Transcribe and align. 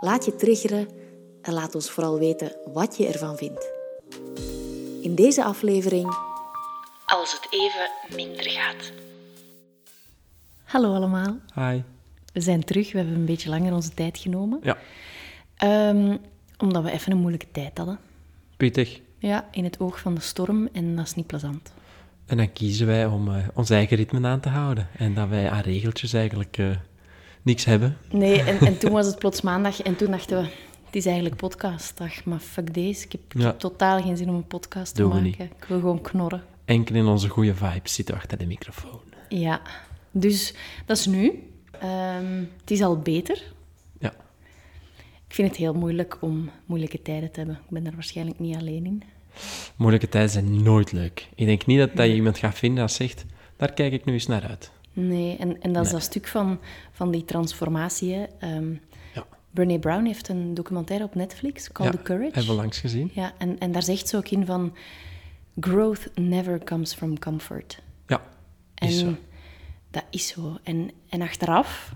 laat 0.00 0.24
je 0.24 0.36
triggeren 0.36 0.88
en 1.42 1.52
laat 1.52 1.74
ons 1.74 1.90
vooral 1.90 2.18
weten 2.18 2.56
wat 2.72 2.96
je 2.96 3.06
ervan 3.06 3.36
vindt. 3.36 3.70
In 5.02 5.14
deze 5.14 5.44
aflevering 5.44 6.06
Als 7.06 7.32
het 7.32 7.46
even 7.50 8.16
minder 8.16 8.50
gaat. 8.50 8.92
Hallo 10.64 10.94
allemaal. 10.94 11.36
Hi. 11.54 11.80
We 12.32 12.40
zijn 12.40 12.64
terug. 12.64 12.92
We 12.92 12.98
hebben 12.98 13.16
een 13.16 13.24
beetje 13.24 13.48
langer 13.50 13.72
onze 13.74 13.94
tijd 13.94 14.18
genomen. 14.18 14.58
Ja, 14.62 14.78
Ehm, 15.56 16.16
omdat 16.58 16.82
we 16.82 16.90
even 16.90 17.12
een 17.12 17.18
moeilijke 17.18 17.50
tijd 17.52 17.78
hadden. 17.78 17.98
pittig. 18.56 19.00
Ja, 19.18 19.48
in 19.50 19.64
het 19.64 19.80
oog 19.80 20.00
van 20.00 20.14
de 20.14 20.20
storm 20.20 20.68
en 20.72 20.96
dat 20.96 21.06
is 21.06 21.14
niet 21.14 21.26
plezant. 21.26 21.72
En 22.26 22.36
dan 22.36 22.52
kiezen 22.52 22.86
wij 22.86 23.06
om 23.06 23.28
eh, 23.34 23.48
ons 23.54 23.70
eigen 23.70 23.96
ritme 23.96 24.28
aan 24.28 24.40
te 24.40 24.48
houden. 24.48 24.88
En 24.98 25.14
dat 25.14 25.28
wij 25.28 25.50
aan 25.50 25.60
regeltjes 25.60 26.12
eigenlijk 26.12 26.58
eh, 26.58 26.70
niks 27.42 27.64
hebben. 27.64 27.96
Nee, 28.10 28.42
en, 28.42 28.58
en 28.66 28.78
toen 28.80 28.92
was 28.92 29.06
het 29.06 29.18
plots 29.18 29.40
maandag 29.40 29.82
en 29.82 29.96
toen 29.96 30.10
dachten 30.10 30.42
we, 30.42 30.48
het 30.86 30.96
is 30.96 31.06
eigenlijk 31.06 31.36
podcastdag, 31.36 32.24
maar 32.24 32.38
fuck 32.38 32.74
deze. 32.74 33.04
Ik 33.04 33.12
heb, 33.12 33.20
ik 33.34 33.40
Ja. 33.40 33.46
heb 33.46 33.58
totaal 33.58 34.02
geen 34.02 34.16
zin 34.16 34.28
om 34.28 34.34
een 34.34 34.46
podcast 34.46 34.94
te 34.94 35.02
Doen 35.02 35.10
maken. 35.10 35.44
Ik 35.44 35.64
wil 35.68 35.78
gewoon 35.78 36.00
knorren. 36.00 36.42
Enkel 36.64 36.94
in 36.94 37.06
onze 37.06 37.28
goede 37.28 37.54
vibes 37.54 37.94
zitten 37.94 38.14
achter 38.14 38.38
de 38.38 38.46
microfoon. 38.46 39.00
Ja, 39.28 39.60
dus 40.10 40.54
dat 40.86 40.96
is 40.98 41.06
nu. 41.06 41.48
Ehm, 41.80 42.44
het 42.60 42.70
is 42.70 42.82
al 42.82 42.98
beter. 42.98 43.42
Ja. 43.98 44.12
Ik 45.28 45.34
vind 45.34 45.48
het 45.48 45.56
heel 45.56 45.74
moeilijk 45.74 46.16
om 46.20 46.50
moeilijke 46.66 47.02
tijden 47.02 47.30
te 47.30 47.38
hebben. 47.38 47.54
Ik 47.64 47.70
ben 47.70 47.86
er 47.86 47.94
waarschijnlijk 47.94 48.38
niet 48.38 48.56
alleen 48.56 48.86
in. 48.86 49.02
Moeilijke 49.76 50.08
tijden 50.08 50.30
zijn 50.30 50.62
nooit 50.62 50.92
leuk. 50.92 51.28
Ik 51.34 51.46
denk 51.46 51.66
niet 51.66 51.78
dat, 51.78 51.96
dat 51.96 52.06
je 52.06 52.14
iemand 52.14 52.38
gaat 52.38 52.54
vinden 52.58 52.80
dat 52.80 52.92
zegt, 52.92 53.24
daar 53.56 53.72
kijk 53.72 53.92
ik 53.92 54.04
nu 54.04 54.12
eens 54.12 54.26
naar 54.26 54.46
uit. 54.46 54.70
Nee, 55.08 55.36
en, 55.36 55.60
en 55.62 55.72
dat 55.72 55.84
is 55.84 55.90
Nee. 55.90 56.00
dat 56.00 56.08
stuk 56.08 56.26
van, 56.26 56.58
van 56.92 57.10
die 57.10 57.24
transformatie. 57.24 58.14
hè. 58.14 58.24
Ehm 58.38 58.70
Ja. 59.14 59.26
Brené 59.50 59.78
Brown 59.78 60.04
heeft 60.04 60.28
een 60.28 60.54
documentaire 60.54 61.04
op 61.04 61.14
Netflix, 61.14 61.72
Called 61.72 61.92
ja, 61.92 61.98
The 61.98 62.04
Courage. 62.04 62.34
Hebben 62.34 62.54
we 62.54 62.60
langs 62.60 62.78
gezien. 62.78 63.10
Ja, 63.14 63.32
en, 63.38 63.58
en 63.58 63.72
daar 63.72 63.82
zegt 63.82 64.08
ze 64.08 64.16
ook 64.16 64.28
in 64.28 64.46
van... 64.46 64.72
Growth 65.60 66.10
never 66.14 66.64
comes 66.64 66.94
from 66.94 67.18
comfort. 67.18 67.82
Ja, 68.06 68.22
En 68.74 68.88
is 68.88 68.98
zo. 68.98 69.14
dat 69.90 70.04
is 70.10 70.26
zo. 70.26 70.58
En, 70.62 70.90
en 71.08 71.22
achteraf 71.22 71.94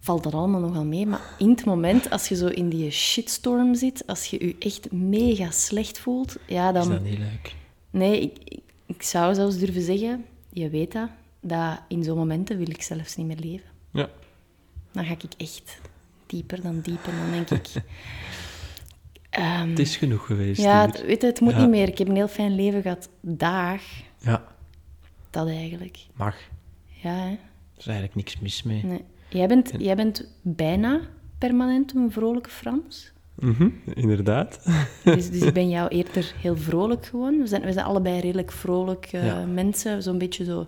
valt 0.00 0.22
dat 0.22 0.34
allemaal 0.34 0.60
nogal 0.60 0.84
mee. 0.84 1.06
Maar 1.06 1.20
in 1.38 1.50
het 1.50 1.64
moment, 1.64 2.10
als 2.10 2.28
je 2.28 2.36
zo 2.36 2.46
in 2.46 2.68
die 2.68 2.90
shitstorm 2.90 3.74
zit, 3.74 4.06
als 4.06 4.24
je 4.26 4.46
je 4.46 4.56
echt 4.58 4.92
mega 4.92 5.50
slecht 5.50 5.98
voelt, 5.98 6.36
ja, 6.46 6.68
Is 6.68 6.74
dan... 6.74 6.88
dat 6.88 7.02
niet 7.02 7.18
leuk? 7.18 7.54
Nee, 7.90 8.20
ik, 8.20 8.38
ik, 8.44 8.60
ik 8.86 9.02
zou 9.02 9.34
zelfs 9.34 9.58
durven 9.58 9.82
zeggen, 9.82 10.24
je 10.50 10.68
weet 10.68 10.92
dat, 10.92 11.08
dat 11.44 11.80
in 11.88 12.04
zo'n 12.04 12.16
momenten 12.16 12.56
wil 12.58 12.68
ik 12.70 12.82
zelfs 12.82 13.16
niet 13.16 13.26
meer 13.26 13.38
leven. 13.40 13.68
Ja. 13.90 14.08
Dan 14.92 15.04
ga 15.04 15.12
ik 15.12 15.22
echt 15.36 15.80
dieper 16.26 16.62
dan 16.62 16.80
dieper. 16.80 17.12
Dan 17.22 17.30
denk 17.30 17.50
ik... 17.50 17.68
ehm, 19.30 19.68
Het 19.68 19.78
is 19.78 19.96
genoeg 19.96 20.26
geweest 20.26 20.60
ja, 20.62 20.86
het, 20.86 21.04
weet 21.04 21.20
je, 21.20 21.26
het 21.26 21.40
moet 21.40 21.52
Ja. 21.52 21.60
niet 21.60 21.68
meer. 21.70 21.88
Ik 21.88 21.98
heb 21.98 22.08
een 22.08 22.14
heel 22.14 22.28
fijn 22.28 22.54
leven 22.54 22.82
gehad. 22.82 23.08
Dag, 23.20 23.82
Ja, 24.18 24.44
dat 25.30 25.48
eigenlijk. 25.48 25.98
mag. 26.14 26.36
Ja, 27.02 27.10
hè? 27.14 27.30
Er 27.30 27.80
is 27.80 27.86
eigenlijk 27.86 28.14
niks 28.16 28.40
mis 28.40 28.62
mee. 28.62 28.84
Nee. 28.84 29.04
Jij, 29.28 29.46
bent, 29.48 29.72
jij 29.78 29.96
bent 29.96 30.28
bijna 30.42 31.00
permanent 31.38 31.94
een 31.94 32.12
vrolijke 32.12 32.50
Frans. 32.50 33.12
Mhm, 33.34 33.68
inderdaad. 33.94 34.60
Dus, 35.04 35.30
dus 35.30 35.40
ik 35.42 35.54
ben 35.60 35.68
jou 35.68 35.88
eerder 35.88 36.34
heel 36.36 36.56
vrolijk 36.56 37.06
gewoon. 37.06 37.38
We 37.38 37.46
zijn, 37.46 37.62
we 37.62 37.72
zijn 37.72 37.84
allebei 37.86 38.20
redelijk 38.20 38.52
vrolijk 38.52 39.06
eh, 39.12 39.26
Ja. 39.26 39.44
mensen. 39.46 40.02
Zo'n 40.02 40.18
beetje 40.18 40.44
zo 40.44 40.66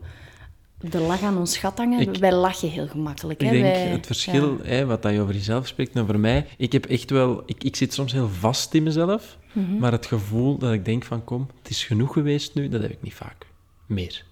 de 0.81 0.99
lach 1.01 1.23
aan 1.23 1.37
ons 1.39 1.57
gat 1.59 1.79
hangen. 1.79 2.01
Ik- 2.01 2.17
Wij 2.17 2.33
lachen 2.33 2.69
heel 2.71 2.87
gemakkelijk. 2.89 3.41
Ik 3.43 3.47
hè? 3.47 3.53
denk 3.53 3.65
Wij- 3.65 3.87
het 3.89 4.07
verschil, 4.07 4.57
ja. 4.63 4.69
hè, 4.69 4.87
wat 4.87 5.03
dat 5.03 5.13
je 5.13 5.21
over 5.21 5.35
jezelf 5.35 5.67
spreekt 5.67 5.95
en 5.95 6.03
over 6.03 6.19
mij. 6.21 6.47
Ik 6.57 6.73
heb 6.73 6.85
echt 6.87 7.11
wel, 7.11 7.43
ik, 7.47 7.65
ik 7.65 7.77
zit 7.77 7.93
soms 7.95 8.13
heel 8.13 8.29
vast 8.29 8.75
in 8.75 8.83
mezelf, 8.83 9.39
Mhm. 9.53 9.79
maar 9.79 9.93
het 9.93 10.07
gevoel 10.07 10.59
dat 10.59 10.73
ik 10.73 10.85
denk 10.85 11.05
van 11.05 11.25
kom, 11.25 11.47
het 11.63 11.71
is 11.71 11.85
genoeg 11.85 12.13
geweest 12.13 12.55
nu, 12.55 12.69
dat 12.69 12.83
heb 12.83 12.91
ik 12.91 13.03
niet 13.03 13.15
vaak. 13.15 13.47
Meer. 13.87 14.25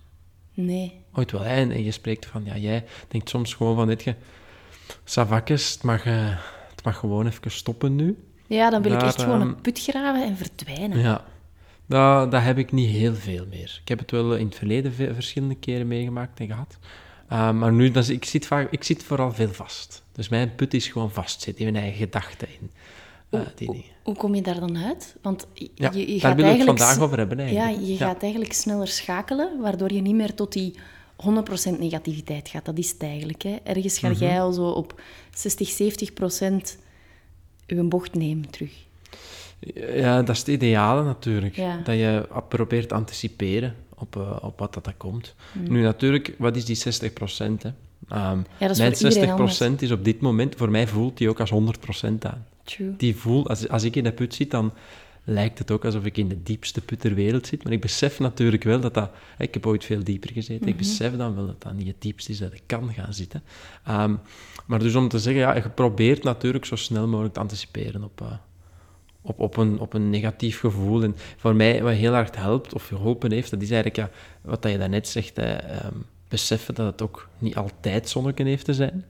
Nee. 0.55 0.93
Ooit 1.13 1.31
wel. 1.31 1.41
hè, 1.43 1.55
En, 1.55 1.85
je 1.85 1.91
spreekt 1.91 2.27
van, 2.27 2.43
ja, 2.45 2.57
jij 2.57 2.85
denkt 3.09 3.29
soms 3.29 3.55
gewoon 3.55 3.77
van, 3.77 3.87
dit 3.87 4.03
je, 4.03 4.15
savakjes, 5.05 5.73
het 5.73 5.83
mag, 5.83 6.05
eh, 6.05 6.29
het 6.75 6.85
mag 6.85 6.97
gewoon 6.99 7.27
even 7.27 7.51
stoppen 7.51 7.97
nu. 7.97 8.19
Ja, 8.47 8.71
dan 8.71 8.83
wil 8.83 8.93
ik 8.93 9.03
echt 9.03 9.23
gewoon 9.23 9.41
ehm, 9.41 9.49
een 9.49 9.61
put 9.61 9.81
graven 9.83 10.23
en 10.25 10.37
verdwijnen. 10.37 10.99
Ja. 10.99 11.25
Dat, 11.87 12.31
dat 12.31 12.43
heb 12.43 12.59
ik 12.59 12.73
niet 12.73 12.91
heel 12.91 13.15
veel 13.15 13.47
meer. 13.51 13.79
Ik 13.83 13.89
heb 13.89 13.99
het 13.99 14.11
wel 14.11 14.37
in 14.37 14.47
het 14.47 14.55
verleden 14.55 14.93
ve- 14.93 15.15
verschillende 15.15 15.55
keren 15.55 15.89
meegemaakt 15.89 16.41
en 16.41 16.47
gehad. 16.47 16.79
Uh, 17.33 17.51
maar 17.53 17.73
nu, 17.73 17.91
dat 17.91 18.03
is, 18.03 18.09
ik, 18.11 18.25
zit 18.25 18.47
vaak, 18.47 18.71
ik 18.71 18.85
zit 18.85 19.03
vooral 19.03 19.33
veel 19.33 19.53
vast. 19.53 20.03
Dus 20.13 20.29
mijn 20.29 20.55
put 20.55 20.75
is 20.75 20.89
gewoon 20.89 21.11
vastzitten 21.11 21.67
in 21.67 21.73
mijn 21.73 21.85
eigen 21.85 22.03
gedachten. 22.05 22.49
In, 22.61 22.71
uh, 23.31 23.41
die 23.55 23.71
dingen. 23.71 23.85
Hoe 24.03 24.15
kom 24.17 24.35
je 24.35 24.43
daar 24.43 24.61
dan 24.61 24.77
uit? 24.79 25.17
Want 25.23 25.47
je, 25.55 25.71
Ja, 25.75 25.91
je, 25.93 26.07
daar 26.07 26.21
gaat 26.21 26.21
wil 26.21 26.21
ik 26.21 26.37
het 26.37 26.45
eigenlijk... 26.45 26.79
vandaag 26.79 26.99
over 27.01 27.19
hebben 27.19 27.39
eigenlijk. 27.39 27.81
Ja, 27.81 27.87
je 27.87 27.97
gaat 27.97 28.23
eigenlijk 28.23 28.53
sneller 28.53 28.89
schakelen, 28.89 29.61
waardoor 29.61 29.93
je 29.93 30.01
niet 30.01 30.15
meer 30.15 30.35
tot 30.35 30.53
die 30.53 30.75
100% 31.75 31.79
negativiteit 31.79 32.49
gaat. 32.49 32.65
Dat 32.65 32.79
is 32.79 32.91
het 32.91 33.03
eigenlijk. 33.03 33.43
Hè. 33.43 33.57
Ergens 33.63 34.01
Mhm. 34.01 34.15
ga 34.15 34.25
jij 34.27 34.41
al 34.41 34.53
zo 34.53 34.69
op 34.69 35.01
60, 35.35 35.69
70% 35.71 36.79
je 37.67 37.83
bocht 37.83 38.15
nemen 38.15 38.51
terug. 38.51 38.73
Ja, 39.95 40.23
dat 40.23 40.35
is 40.35 40.39
het 40.39 40.49
ideale 40.49 41.05
natuurlijk. 41.05 41.57
Ja. 41.57 41.81
Dat 41.85 41.95
je 41.95 42.29
probeert 42.49 42.89
te 42.89 42.95
anticiperen 42.95 43.75
op, 43.95 44.17
eh, 44.17 44.37
op 44.41 44.59
wat 44.59 44.75
dat, 44.75 44.85
dat 44.85 44.95
komt. 44.97 45.35
Mm. 45.53 45.73
Nu 45.73 45.83
natuurlijk, 45.83 46.35
wat 46.39 46.57
is 46.57 46.65
die 46.65 46.77
60 46.77 47.13
procent? 47.13 47.63
Hè? 47.63 47.71
Ehm, 48.09 48.39
is 48.39 48.45
mijn 48.59 48.75
voor 48.75 48.85
iedereen 48.85 48.97
60 48.97 49.35
procent 49.35 49.83
is 49.83 49.91
op 49.91 50.05
dit 50.05 50.21
moment, 50.21 50.55
voor 50.57 50.71
mij 50.71 50.87
voelt 50.87 51.19
die 51.19 51.29
ook 51.29 51.41
als 51.41 51.51
100 51.51 51.81
procent 51.81 52.27
aan. 52.27 52.47
True. 52.63 52.95
Die 52.97 53.17
voel, 53.17 53.49
als, 53.49 53.69
als 53.69 53.83
ik 53.83 53.97
in 53.97 54.05
de 54.05 54.13
put 54.13 54.35
zit, 54.35 54.51
dan 54.51 54.73
lijkt 55.25 55.59
het 55.59 55.71
ook 55.71 55.85
alsof 55.85 56.05
ik 56.05 56.17
in 56.17 56.29
de 56.29 56.43
diepste 56.43 56.81
put 56.81 57.01
ter 57.01 57.15
wereld 57.15 57.47
zit. 57.47 57.65
Maar 57.65 57.73
ik 57.73 57.81
besef 57.81 58.19
natuurlijk 58.19 58.65
wel 58.65 58.81
dat 58.81 58.95
dat... 58.95 59.11
Ik 59.39 59.55
heb 59.55 59.67
ooit 59.67 59.85
veel 59.85 60.05
dieper 60.05 60.31
gezeten. 60.33 60.63
Mhm. 60.63 60.69
Ik 60.69 60.77
besef 60.77 61.17
dan 61.17 61.35
wel 61.35 61.47
dat 61.47 61.63
dat 61.63 61.75
niet 61.75 61.87
het 61.87 62.03
diepste 62.03 62.33
is 62.33 62.39
dat 62.39 62.53
ik 62.53 62.63
kan 62.67 62.93
gaan 62.93 63.15
zitten. 63.15 63.43
Ehm, 63.85 64.15
maar 64.67 64.79
dus 64.79 64.95
om 64.95 65.09
te 65.09 65.19
zeggen, 65.19 65.43
ja, 65.43 65.55
je 65.55 65.69
probeert 65.69 66.23
natuurlijk 66.23 66.65
zo 66.65 66.77
snel 66.77 67.07
mogelijk 67.07 67.35
te 67.35 67.41
anticiperen 67.41 68.05
op, 68.05 68.21
eh, 68.21 68.33
op, 69.27 69.41
op, 69.41 69.57
een, 69.57 69.79
op 69.81 69.93
een 69.95 70.11
negatief 70.11 70.61
gevoel. 70.61 71.03
En 71.03 71.17
voor 71.37 71.55
mij, 71.55 71.83
wat 71.83 71.93
heel 71.93 72.13
hard 72.13 72.37
helpt, 72.37 72.75
of 72.75 72.87
geholpen 72.87 73.33
heeft, 73.33 73.51
dat 73.51 73.63
is 73.63 73.71
eigenlijk 73.71 73.97
ja, 73.97 74.17
wat 74.41 74.63
dat 74.63 74.73
je 74.73 74.79
daarnet 74.79 75.09
zegt, 75.09 75.37
hè, 75.37 75.53
ehm, 75.53 75.95
beseffen 76.29 76.75
dat 76.75 76.87
het 76.87 77.03
ook 77.03 77.29
niet 77.39 77.57
altijd 77.57 78.09
zonneken 78.09 78.47
heeft 78.47 78.65
te 78.65 78.75
zijn. 78.75 79.05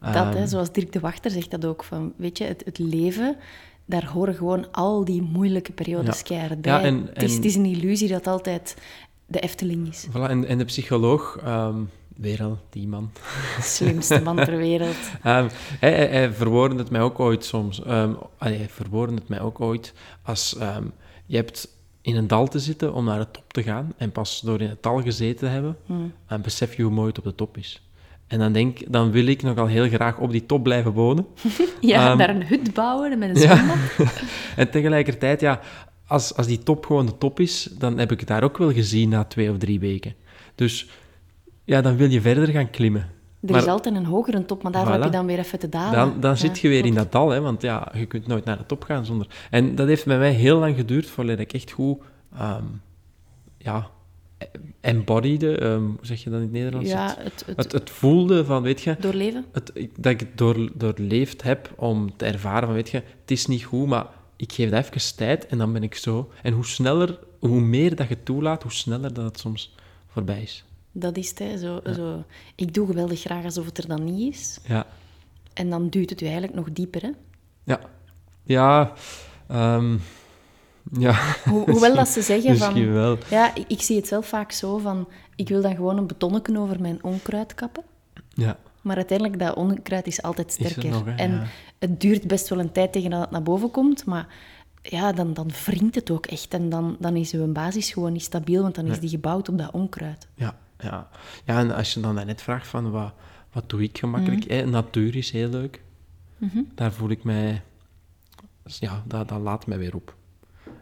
Dat, 0.00 0.14
Ehm, 0.14 0.36
hè, 0.36 0.46
zoals 0.46 0.72
Dirk 0.72 0.92
de 0.92 1.00
Wachter 1.00 1.30
zegt 1.30 1.50
dat 1.50 1.64
ook. 1.64 1.84
Van, 1.84 2.12
weet 2.16 2.38
je, 2.38 2.44
het, 2.44 2.62
het 2.64 2.78
leven, 2.78 3.36
daar 3.84 4.06
horen 4.06 4.34
gewoon 4.34 4.72
al 4.72 5.04
die 5.04 5.22
moeilijke 5.22 5.72
periodes 5.72 6.16
Ja. 6.18 6.22
keihard 6.24 6.60
bij. 6.60 6.72
Ja, 6.72 6.82
en- 6.82 7.06
het, 7.14 7.22
is, 7.22 7.30
en- 7.30 7.36
het 7.36 7.44
is 7.44 7.54
een 7.54 7.64
illusie 7.64 8.08
dat 8.08 8.26
altijd 8.26 8.76
de 9.26 9.38
Efteling 9.40 9.88
is. 9.88 10.06
Voilà, 10.10 10.28
en, 10.28 10.46
en 10.46 10.58
de 10.58 10.64
psycholoog, 10.64 11.38
ehm, 11.44 11.76
weer 12.16 12.42
al 12.42 12.58
die 12.70 12.88
man, 12.88 13.10
slimste 13.60 14.20
man 14.22 14.36
ter 14.36 14.56
wereld. 14.56 14.96
Ehm, 15.22 15.48
hij, 15.80 15.92
hij, 15.94 16.06
hij 16.06 16.32
verwoordde 16.32 16.78
het 16.78 16.90
mij 16.90 17.00
ook 17.00 17.20
ooit 17.20 17.44
soms. 17.44 17.82
ehm 17.82 18.12
hij 18.38 18.66
verwoordde 18.70 19.14
het 19.14 19.28
mij 19.28 19.40
ook 19.40 19.60
ooit 19.60 19.92
als 20.22 20.56
ehm, 20.56 20.84
je 21.26 21.36
hebt 21.36 21.68
in 22.00 22.16
een 22.16 22.26
dal 22.26 22.48
te 22.48 22.58
zitten 22.58 22.92
om 22.94 23.04
naar 23.04 23.18
de 23.18 23.30
top 23.30 23.52
te 23.52 23.62
gaan 23.62 23.92
en 23.96 24.12
pas 24.12 24.40
door 24.40 24.60
in 24.60 24.68
het 24.68 24.82
dal 24.82 25.02
gezeten 25.02 25.38
te 25.38 25.46
hebben, 25.46 25.76
en 26.26 26.42
besef 26.42 26.76
je 26.76 26.82
hoe 26.82 26.92
mooi 26.92 27.08
het 27.08 27.18
op 27.18 27.24
de 27.24 27.34
top 27.34 27.56
is. 27.56 27.82
En 28.26 28.38
dan 28.38 28.52
denk 28.52 28.92
dan 28.92 29.10
wil 29.10 29.26
ik 29.26 29.42
nogal 29.42 29.66
heel 29.66 29.88
graag 29.88 30.18
op 30.18 30.30
die 30.30 30.46
top 30.46 30.62
blijven 30.62 30.92
wonen. 30.92 31.26
Ja, 31.80 32.08
Ehm, 32.08 32.18
daar 32.18 32.28
een 32.30 32.46
hut 32.46 32.74
bouwen 32.74 33.18
met 33.18 33.28
een 33.36 33.42
Ja. 33.42 33.56
zwembad. 33.56 33.76
En 34.56 34.70
tegelijkertijd, 34.70 35.40
ja, 35.40 35.60
als, 36.06 36.34
als 36.36 36.46
die 36.46 36.58
top 36.62 36.86
gewoon 36.86 37.06
de 37.06 37.18
top 37.18 37.40
is, 37.40 37.68
dan 37.78 37.98
heb 37.98 38.12
ik 38.12 38.18
het 38.20 38.28
daar 38.28 38.42
ook 38.42 38.58
wel 38.58 38.72
gezien 38.72 39.08
na 39.08 39.24
twee 39.24 39.50
of 39.50 39.58
drie 39.58 39.80
weken. 39.80 40.14
Dus 40.54 40.88
ja, 41.64 41.80
dan 41.80 41.96
wil 41.96 42.10
je 42.10 42.20
verder 42.20 42.48
gaan 42.48 42.70
klimmen. 42.70 43.00
Er 43.40 43.50
Maar- 43.50 43.60
is 43.60 43.66
altijd 43.68 43.94
een 43.94 44.04
hogere 44.04 44.44
top, 44.44 44.62
maar 44.62 44.72
daarvoor 44.72 44.90
Voilà. 44.90 44.94
heb 44.96 45.04
je 45.04 45.10
dan 45.16 45.26
weer 45.26 45.38
even 45.38 45.58
te 45.58 45.68
dalen. 45.68 45.92
Dan, 45.98 46.20
dan 46.20 46.30
Ja, 46.30 46.36
zit 46.36 46.58
je 46.58 46.68
weer 46.68 46.84
in 46.84 46.94
dat 46.94 47.12
dal, 47.12 47.30
hè, 47.30 47.40
want 47.40 47.62
ja, 47.62 47.92
je 47.94 48.06
kunt 48.06 48.26
nooit 48.26 48.44
naar 48.44 48.58
de 48.58 48.66
top 48.66 48.82
gaan 48.84 49.04
zonder... 49.04 49.26
En 49.50 49.74
dat 49.74 49.86
heeft 49.88 50.04
bij 50.06 50.18
mij 50.18 50.32
heel 50.32 50.58
lang 50.58 50.76
geduurd 50.76 51.06
voordat 51.06 51.38
ik 51.38 51.52
echt 51.52 51.70
goed... 51.70 51.98
ehm, 52.38 52.64
ja, 53.58 53.90
embodiede, 54.80 55.56
ehm, 55.58 55.80
hoe 55.82 55.98
zeg 56.00 56.22
je 56.24 56.30
dat 56.30 56.38
in 56.38 56.44
het 56.44 56.52
Nederlands? 56.54 56.90
Ja, 56.90 57.06
het, 57.06 57.16
het, 57.24 57.44
het, 57.46 57.56
het, 57.56 57.72
het 57.72 57.90
voelde 57.90 58.44
van, 58.44 58.62
weet 58.62 58.80
je, 58.80 58.96
doorleven. 59.00 59.44
het, 59.52 59.70
ik- 59.74 60.02
dat 60.02 60.12
ik 60.12 60.20
het 60.20 60.38
door, 60.38 60.70
doorleefd 60.74 61.42
heb 61.42 61.72
om 61.76 62.16
te 62.16 62.24
ervaren 62.24 62.64
van, 62.66 62.74
weet 62.74 62.90
je, 62.90 62.96
het 63.20 63.30
is 63.30 63.46
niet 63.46 63.64
goed, 63.64 63.86
maar 63.86 64.06
ik 64.36 64.52
geef 64.52 64.70
dat 64.70 64.84
even 64.94 65.16
tijd 65.16 65.46
en 65.46 65.58
dan 65.58 65.72
ben 65.72 65.82
ik 65.82 65.94
zo. 65.94 66.30
En 66.42 66.52
hoe 66.52 66.66
sneller, 66.66 67.18
hoe 67.38 67.60
meer 67.60 67.96
dat 67.96 68.08
je 68.08 68.22
toelaat, 68.22 68.62
hoe 68.62 68.72
sneller 68.72 69.14
dat 69.14 69.24
het 69.24 69.38
soms 69.38 69.74
voorbij 70.06 70.42
is. 70.42 70.64
Dat 70.96 71.16
is 71.16 71.28
het, 71.28 71.38
hè. 71.38 71.58
Zo, 71.58 71.80
zo. 71.94 72.24
Ik 72.54 72.74
doe 72.74 72.86
geweldig 72.86 73.20
graag 73.20 73.44
alsof 73.44 73.64
het 73.66 73.78
er 73.78 73.88
dan 73.88 74.04
niet 74.04 74.34
is. 74.34 74.58
Ja. 74.66 74.86
En 75.52 75.70
dan 75.70 75.88
duwt 75.88 76.10
het 76.10 76.20
u 76.20 76.24
eigenlijk 76.24 76.54
nog 76.54 76.72
dieper, 76.72 77.02
hè. 77.02 77.10
Ja. 77.64 77.80
Ja. 78.42 78.92
ehm, 79.48 79.96
ja. 80.98 81.12
Ho- 81.44 81.64
hoewel 81.64 81.94
dat 81.94 82.08
ze 82.08 82.22
zeggen 82.32 82.50
Misschien 82.50 82.84
van... 82.84 82.92
wel. 82.92 83.18
Ja, 83.30 83.54
ik, 83.54 83.64
ik 83.68 83.82
zie 83.82 83.96
het 83.96 84.06
zelf 84.06 84.26
vaak 84.26 84.52
zo 84.52 84.78
van... 84.78 85.08
Ik 85.36 85.48
wil 85.48 85.62
dan 85.62 85.74
gewoon 85.74 85.98
een 85.98 86.06
betonnetje 86.06 86.58
over 86.58 86.80
mijn 86.80 87.04
onkruid 87.04 87.54
kappen. 87.54 87.82
Ja. 88.28 88.58
Maar 88.82 88.96
uiteindelijk, 88.96 89.38
dat 89.38 89.54
onkruid 89.56 90.06
is 90.06 90.22
altijd 90.22 90.46
er 90.58 90.70
sterker. 90.70 90.90
nog, 90.90 91.04
hè, 91.04 91.14
en 91.14 91.30
ja. 91.30 91.44
het 91.78 92.00
duurt 92.00 92.26
best 92.26 92.48
wel 92.48 92.58
een 92.58 92.72
tijd 92.72 92.92
tegen 92.92 93.10
dat 93.10 93.20
het 93.20 93.30
naar 93.30 93.42
boven 93.42 93.70
komt, 93.70 94.04
maar 94.04 94.26
ja, 94.82 95.12
dan, 95.12 95.34
dan 95.34 95.50
wringt 95.64 95.94
het 95.94 96.10
ook 96.10 96.26
echt. 96.26 96.54
En 96.54 96.68
dan, 96.68 96.96
dan 96.98 97.16
is 97.16 97.32
uw 97.32 97.52
basis 97.52 97.92
gewoon 97.92 98.12
niet 98.12 98.22
stabiel, 98.22 98.62
want 98.62 98.74
dan 98.74 98.86
is 98.86 99.00
die 99.00 99.08
gebouwd 99.08 99.48
op 99.48 99.58
dat 99.58 99.70
onkruid. 99.72 100.26
Ja, 100.34 100.58
ja. 100.84 101.08
ja, 101.44 101.58
en 101.58 101.70
als 101.74 101.94
je 101.94 102.00
dan 102.00 102.14
net 102.14 102.42
vraagt 102.42 102.66
van 102.66 102.90
wat, 102.90 103.12
wat 103.52 103.68
doe 103.70 103.82
ik 103.82 103.98
gemakkelijk, 103.98 104.44
Mhm. 104.46 104.52
hè, 104.54 104.66
natuur 104.66 105.16
is 105.16 105.30
heel 105.30 105.48
leuk. 105.48 105.82
Daar 106.74 106.92
voel 106.92 107.08
ik 107.10 107.24
mij, 107.24 107.62
ja, 108.64 109.02
dat, 109.06 109.28
dat 109.28 109.40
laat 109.40 109.66
mij 109.66 109.78
weer 109.78 109.94
op. 109.94 110.14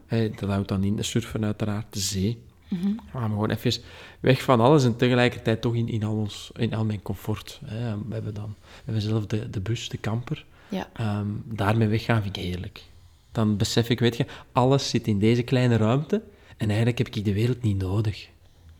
Hè, 0.06 0.30
dat 0.30 0.48
houdt 0.48 0.68
dan 0.68 0.84
in 0.84 0.96
de 0.96 1.02
surfen 1.02 1.44
uiteraard, 1.44 1.92
de 1.92 2.00
zee. 2.00 2.42
Mhm. 2.68 2.88
Maar 3.12 3.22
gewoon 3.22 3.50
even 3.50 3.82
weg 4.20 4.42
van 4.42 4.60
alles 4.60 4.84
en 4.84 4.96
tegelijkertijd 4.96 5.60
toch 5.60 5.74
in, 5.74 5.88
in, 5.88 6.04
al, 6.04 6.14
ons, 6.16 6.50
in 6.56 6.74
al 6.74 6.84
mijn 6.84 7.02
comfort. 7.02 7.60
We 8.08 8.14
hebben 8.14 8.34
dan 8.34 8.54
we 8.58 8.80
hebben 8.84 9.02
zelf 9.02 9.26
de, 9.26 9.50
de 9.50 9.60
bus, 9.60 9.88
de 9.88 10.00
camper. 10.00 10.44
Ja, 10.68 10.88
Ehm, 10.92 11.26
daarmee 11.44 11.88
weggaan 11.88 12.22
vind 12.22 12.36
ik 12.36 12.42
heerlijk. 12.42 12.82
Dan 13.32 13.56
besef 13.56 13.88
ik, 13.88 13.98
weet 14.00 14.16
je, 14.16 14.26
alles 14.52 14.88
zit 14.90 15.06
in 15.06 15.18
deze 15.18 15.42
kleine 15.42 15.76
ruimte 15.76 16.22
en 16.56 16.66
eigenlijk 16.68 16.98
heb 16.98 17.08
ik 17.08 17.24
de 17.24 17.32
wereld 17.32 17.62
niet 17.62 17.78
nodig. 17.78 18.28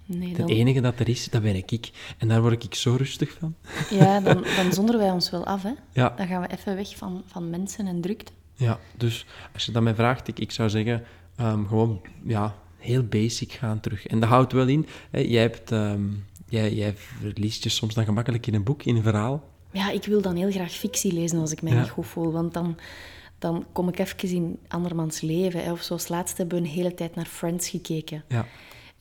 Nee, 0.07 0.35
Het 0.37 0.49
enige 0.49 0.81
dat 0.81 0.99
er 1.01 1.09
is, 1.09 1.29
dat 1.31 1.43
ben 1.43 1.57
ik. 1.57 1.91
En 2.19 2.29
daar 2.29 2.41
word 2.41 2.65
ik 2.65 2.75
zo 2.75 2.95
rustig 2.95 3.37
van. 3.39 3.55
ja 3.91 4.21
dan, 4.27 4.45
dan 4.57 4.73
zonderen 4.73 5.01
wij 5.01 5.11
ons 5.11 5.31
wel 5.31 5.47
af. 5.47 5.63
Hè. 5.63 5.73
Ja, 5.93 6.09
Dan 6.17 6.27
gaan 6.27 6.41
we 6.41 6.49
even 6.53 6.77
weg 6.77 6.97
van, 6.97 7.23
van 7.27 7.51
mensen 7.51 7.87
en 7.87 8.01
drukte. 8.01 8.33
ja. 8.55 8.79
dus 8.97 9.27
als 9.55 9.65
je 9.67 9.73
dat 9.73 9.83
mij 9.83 9.95
vraagt, 9.95 10.29
ik, 10.29 10.39
ik 10.39 10.51
zou 10.51 10.71
zeggen, 10.71 11.05
ehm, 11.37 11.67
gewoon 11.67 12.01
ja, 12.25 12.55
heel 12.79 13.03
basic 13.03 13.53
gaan 13.53 13.81
terug. 13.81 14.07
En 14.07 14.21
dat 14.21 14.29
houdt 14.29 14.53
wel 14.53 14.67
in, 14.67 14.87
hè, 15.11 15.21
jij, 15.21 15.43
hebt, 15.43 15.73
ehm, 15.73 16.03
jij, 16.49 16.75
jij 16.75 16.95
verliest 16.97 17.63
je 17.63 17.69
soms 17.69 17.95
dan 17.95 18.05
gemakkelijk 18.05 18.47
in 18.47 18.55
een 18.55 18.63
boek, 18.65 18.83
in 18.83 18.97
een 18.97 19.03
verhaal. 19.03 19.51
Ja, 19.73 19.91
ik 19.91 20.05
wil 20.05 20.21
dan 20.23 20.37
heel 20.37 20.51
graag 20.51 20.73
fictie 20.73 21.13
lezen 21.13 21.39
als 21.39 21.53
ik 21.53 21.63
mij 21.63 21.73
Ja. 21.73 21.81
niet 21.81 21.91
goed 21.91 22.07
voel, 22.07 22.33
want 22.33 22.55
dan, 22.55 22.77
dan 23.39 23.65
kom 23.73 23.89
ik 23.89 23.99
even 23.99 24.29
in 24.29 24.59
andermans 24.69 25.21
leven. 25.21 25.63
Hè. 25.65 25.73
Of 25.73 25.83
zoals 25.83 26.09
laatst 26.09 26.37
hebben 26.37 26.63
we 26.63 26.65
een 26.69 26.71
hele 26.75 26.95
tijd 26.95 27.15
naar 27.15 27.25
Friends 27.27 27.69
gekeken. 27.69 28.25
Ja, 28.29 28.47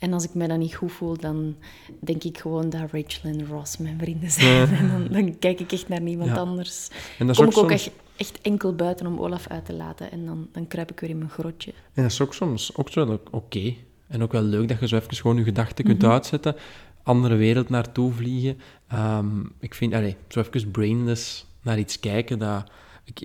En 0.01 0.13
als 0.13 0.23
ik 0.23 0.33
me 0.33 0.47
dan 0.47 0.59
niet 0.59 0.75
goed 0.75 0.91
voel, 0.91 1.17
dan 1.17 1.55
denk 1.99 2.23
ik 2.23 2.37
gewoon 2.37 2.69
dat 2.69 2.81
Rachel 2.91 3.29
en 3.29 3.45
Ross 3.47 3.77
mijn 3.77 3.97
vrienden 3.99 4.31
zijn. 4.31 4.69
En 4.75 4.87
dan, 4.89 5.07
dan 5.07 5.39
kijk 5.39 5.59
ik 5.59 5.71
echt 5.71 5.87
naar 5.87 6.01
niemand 6.01 6.29
Ja. 6.29 6.35
anders. 6.35 6.87
en 7.19 7.27
dat 7.27 7.35
Kom 7.35 7.45
ook, 7.45 7.51
ik 7.51 7.57
ook 7.57 7.69
soms, 7.69 7.83
echt, 7.85 7.91
echt 8.15 8.41
enkel 8.41 8.75
buiten 8.75 9.05
om 9.07 9.19
Olaf 9.19 9.47
uit 9.47 9.65
te 9.65 9.73
laten. 9.73 10.11
En 10.11 10.25
dan, 10.25 10.47
dan 10.51 10.67
kruip 10.67 10.91
ik 10.91 10.99
weer 10.99 11.09
in 11.09 11.17
mijn 11.17 11.29
grotje. 11.29 11.71
en 11.93 12.03
dat 12.03 12.11
is 12.11 12.21
ook 12.21 12.33
soms 12.33 12.75
ook 12.75 12.89
zo 12.89 13.19
oké. 13.31 13.73
En 14.07 14.21
ook 14.23 14.31
wel 14.31 14.41
leuk 14.41 14.67
dat 14.67 14.79
je 14.79 14.87
zo 14.87 14.95
even 14.95 15.15
gewoon 15.15 15.37
je 15.37 15.43
gedachten 15.43 15.85
kunt 15.85 16.01
Mhm. 16.01 16.11
uitzetten, 16.11 16.55
andere 17.03 17.35
wereld 17.35 17.69
naartoe 17.69 18.11
vliegen. 18.11 18.57
Ehm, 18.87 19.39
ik 19.59 19.73
vind, 19.75 19.93
allee, 19.93 20.15
zo 20.27 20.39
even 20.39 20.71
brainless 20.71 21.45
naar 21.61 21.79
iets 21.79 21.99
kijken, 21.99 22.39
dat, 22.39 22.71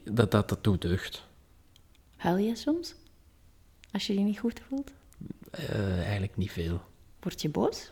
dat, 0.05 0.31
dat, 0.31 0.49
dat 0.49 0.65
doet 0.65 0.83
deugd. 0.83 1.25
Huil 2.17 2.37
je 2.37 2.57
soms? 2.57 2.95
Als 3.93 4.07
je 4.07 4.15
je 4.15 4.21
niet 4.21 4.39
goed 4.39 4.61
voelt? 4.69 4.91
Eh, 5.57 6.03
eigenlijk 6.03 6.37
niet 6.37 6.53
veel. 6.53 6.81
Word 7.21 7.43
je 7.43 7.49
boos? 7.49 7.91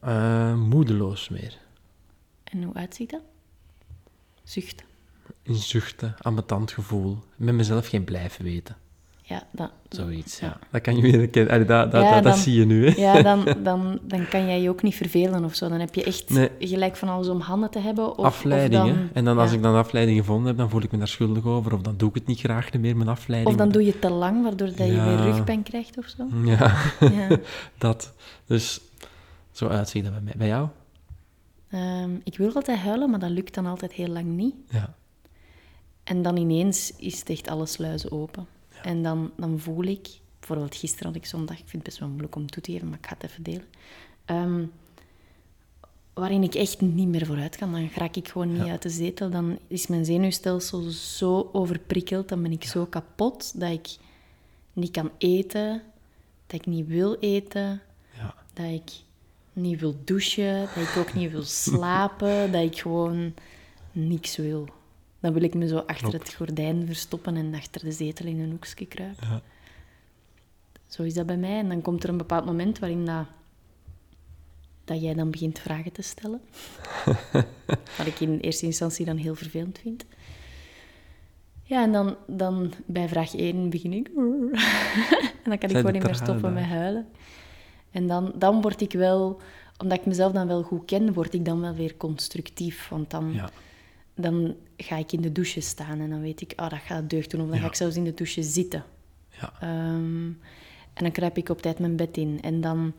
Eh, 0.00 0.54
moedeloos 0.54 1.28
meer. 1.28 1.58
En 2.44 2.62
hoe 2.62 2.74
uitziet 2.74 3.10
dat? 3.10 3.22
Zucht. 4.42 4.84
Een 5.42 5.54
zuchten, 5.54 6.14
ambetant 6.18 6.70
gevoel. 6.70 7.18
Met 7.36 7.54
mezelf 7.54 7.88
geen 7.88 8.04
blijven 8.04 8.44
weten. 8.44 8.76
Ja, 9.28 9.42
dat, 9.50 9.70
Zoiets, 9.88 10.38
ja. 10.40 10.58
Dat 10.70 10.80
kan 10.80 10.96
je 10.96 11.02
weer. 11.02 11.50
Allee, 11.50 11.64
dat, 11.64 11.92
dat, 11.92 12.02
Ja, 12.02 12.14
dat, 12.14 12.22
dat 12.22 12.32
dan- 12.32 12.42
zie 12.42 12.54
je 12.58 12.64
nu, 12.66 12.88
hè. 12.88 13.00
Ja, 13.00 13.22
dan, 13.22 13.44
dan, 13.62 13.98
dan 14.02 14.28
kan 14.28 14.46
jij 14.46 14.60
je 14.60 14.68
ook 14.68 14.82
niet 14.82 14.94
vervelen 14.94 15.44
of 15.44 15.54
zo. 15.54 15.68
Dan 15.68 15.80
heb 15.80 15.94
je 15.94 16.04
echt 16.04 16.30
Nee. 16.30 16.50
gelijk 16.58 16.96
van 16.96 17.08
alles 17.08 17.28
om 17.28 17.40
handen 17.40 17.70
te 17.70 17.78
hebben. 17.78 18.18
Of, 18.18 18.24
afleiding, 18.24 18.82
of 18.82 18.88
hè. 18.88 18.94
dan, 18.94 19.08
En 19.12 19.24
dan 19.24 19.38
als 19.38 19.52
ik 19.52 19.62
dan 19.62 19.74
afleiding 19.74 20.18
gevonden 20.18 20.46
heb, 20.46 20.56
dan 20.56 20.70
voel 20.70 20.82
ik 20.82 20.92
me 20.92 20.98
daar 20.98 21.08
schuldig 21.08 21.44
over. 21.44 21.74
Of 21.74 21.80
dan 21.80 21.94
doe 21.96 22.08
ik 22.08 22.14
het 22.14 22.26
niet 22.26 22.38
graag 22.40 22.72
meer, 22.72 22.96
mijn 22.96 23.08
afleiding. 23.08 23.52
Of 23.52 23.58
dan 23.60 23.68
doe 23.70 23.84
je 23.84 23.90
het 23.90 24.00
te 24.00 24.10
lang, 24.10 24.42
waardoor 24.42 24.66
dat 24.68 24.86
je 24.86 25.02
weer 25.02 25.20
rugpijn 25.22 25.62
krijgt 25.62 25.98
of 25.98 26.06
zo. 26.16 26.26
Ja, 26.44 26.74
Ja. 27.00 27.28
dat. 27.78 28.12
Dus 28.46 28.80
zo 29.52 29.66
uitziet 29.68 30.04
dat 30.04 30.12
bij 30.12 30.22
mij. 30.22 30.34
Bij 30.36 30.46
jou? 30.48 30.68
Ehm, 31.70 32.10
ik 32.24 32.36
wil 32.38 32.54
altijd 32.54 32.78
huilen, 32.78 33.10
maar 33.10 33.18
dat 33.20 33.30
lukt 33.30 33.54
dan 33.54 33.66
altijd 33.66 33.92
heel 33.92 34.08
lang 34.08 34.26
niet. 34.26 34.54
Ja. 34.70 34.94
En 36.04 36.22
dan 36.22 36.36
ineens 36.36 36.92
is 36.96 37.18
het 37.18 37.28
echt 37.30 37.48
alle 37.48 37.66
sluizen 37.66 38.12
open. 38.12 38.46
En 38.82 39.02
dan, 39.02 39.30
dan 39.36 39.58
voel 39.58 39.82
ik... 39.84 40.08
Bijvoorbeeld 40.38 40.74
gisteren 40.76 41.06
had 41.06 41.16
ik 41.16 41.26
zo'n 41.26 41.46
dag, 41.46 41.56
ik 41.58 41.62
vind 41.68 41.72
het 41.72 41.82
best 41.82 41.98
wel 41.98 42.08
moeilijk 42.08 42.34
om 42.36 42.50
toe 42.50 42.62
te 42.62 42.72
geven, 42.72 42.88
maar 42.88 42.98
ik 42.98 43.06
ga 43.06 43.14
het 43.18 43.30
even 43.30 43.42
delen. 43.42 43.64
Ehm, 44.24 44.64
waarin 46.14 46.42
ik 46.42 46.54
echt 46.54 46.80
niet 46.80 47.08
meer 47.08 47.26
vooruit 47.26 47.56
kan. 47.56 47.72
Dan 47.72 47.88
raak 47.94 48.16
ik 48.16 48.28
gewoon 48.28 48.52
niet 48.52 48.68
uit 48.68 48.82
de 48.82 48.90
zetel. 48.90 49.30
Dan 49.30 49.58
is 49.66 49.86
mijn 49.86 50.04
zenuwstelsel 50.04 50.80
zo 50.90 51.48
overprikkeld, 51.52 52.28
dan 52.28 52.42
ben 52.42 52.52
ik 52.52 52.64
zo 52.64 52.86
kapot 52.86 53.60
dat 53.60 53.70
ik 53.70 53.96
niet 54.72 54.90
kan 54.90 55.10
eten, 55.18 55.82
dat 56.46 56.60
ik 56.60 56.66
niet 56.66 56.86
wil 56.86 57.16
eten, 57.20 57.80
Ja. 58.16 58.34
dat 58.54 58.66
ik 58.66 58.90
niet 59.52 59.80
wil 59.80 59.94
douchen, 60.04 60.60
dat 60.74 60.84
ik 60.88 60.96
ook 60.98 61.14
niet 61.14 61.30
wil 61.30 61.44
slapen, 61.64 62.52
dat 62.52 62.62
ik 62.62 62.78
gewoon 62.78 63.34
niks 63.92 64.36
wil. 64.36 64.68
Dan 65.20 65.32
wil 65.32 65.42
ik 65.42 65.54
me 65.54 65.68
zo 65.68 65.78
achter 65.78 66.12
het 66.12 66.34
gordijn 66.34 66.86
verstoppen 66.86 67.36
en 67.36 67.54
achter 67.54 67.84
de 67.84 67.92
zetel 67.92 68.26
in 68.26 68.40
een 68.40 68.50
hoekje 68.50 68.86
kruipen. 68.86 69.28
Ja. 69.28 69.42
Zo 70.86 71.02
is 71.02 71.14
dat 71.14 71.26
bij 71.26 71.36
mij. 71.36 71.58
En 71.58 71.68
dan 71.68 71.82
komt 71.82 72.02
er 72.02 72.08
een 72.08 72.16
bepaald 72.16 72.44
moment 72.44 72.78
waarin 72.78 73.04
dat, 73.04 73.24
dat 74.84 75.00
jij 75.00 75.14
dan 75.14 75.30
begint 75.30 75.58
vragen 75.58 75.92
te 75.92 76.02
stellen. 76.02 76.40
Wat 77.98 78.06
ik 78.06 78.20
in 78.20 78.38
eerste 78.38 78.66
instantie 78.66 79.04
dan 79.04 79.16
heel 79.16 79.34
vervelend 79.34 79.78
vind. 79.78 80.04
Ja, 81.62 81.82
en 81.82 81.92
dan, 81.92 82.16
dan 82.26 82.72
bij 82.86 83.08
vraag 83.08 83.34
1 83.34 83.70
begin 83.70 83.92
ik. 83.92 84.08
en 85.44 85.44
dan 85.44 85.58
kan 85.58 85.70
ik 85.70 85.76
gewoon 85.76 85.92
niet 85.92 86.02
meer 86.02 86.14
stoppen 86.14 86.52
met 86.52 86.64
huilen. 86.64 87.06
En 87.90 88.06
dan, 88.06 88.32
dan 88.34 88.60
word 88.60 88.80
ik 88.80 88.92
wel, 88.92 89.40
omdat 89.78 89.98
ik 89.98 90.06
mezelf 90.06 90.32
dan 90.32 90.46
wel 90.46 90.62
goed 90.62 90.84
ken, 90.84 91.12
word 91.12 91.34
ik 91.34 91.44
dan 91.44 91.60
wel 91.60 91.74
weer 91.74 91.96
constructief. 91.96 92.88
Want 92.88 93.10
dan, 93.10 93.32
Ja. 93.32 93.50
Dan 94.18 94.54
ga 94.76 94.96
ik 94.96 95.12
in 95.12 95.20
de 95.20 95.32
douche 95.32 95.60
staan 95.60 96.00
en 96.00 96.10
dan 96.10 96.20
weet 96.20 96.40
ik, 96.40 96.52
oh, 96.56 96.68
dat 96.70 96.78
gaat 96.78 97.10
deugd 97.10 97.30
doen. 97.30 97.40
Of 97.40 97.46
dan 97.46 97.56
Ja. 97.56 97.62
ga 97.62 97.68
ik 97.68 97.74
zelfs 97.74 97.96
in 97.96 98.04
de 98.04 98.14
douche 98.14 98.42
zitten. 98.42 98.84
Ja. 99.40 99.52
Ehm, 99.60 100.26
en 100.94 101.04
dan 101.04 101.12
kruip 101.12 101.36
ik 101.36 101.48
op 101.48 101.62
tijd 101.62 101.78
mijn 101.78 101.96
bed 101.96 102.16
in. 102.16 102.38
En 102.42 102.60
dan, 102.60 102.92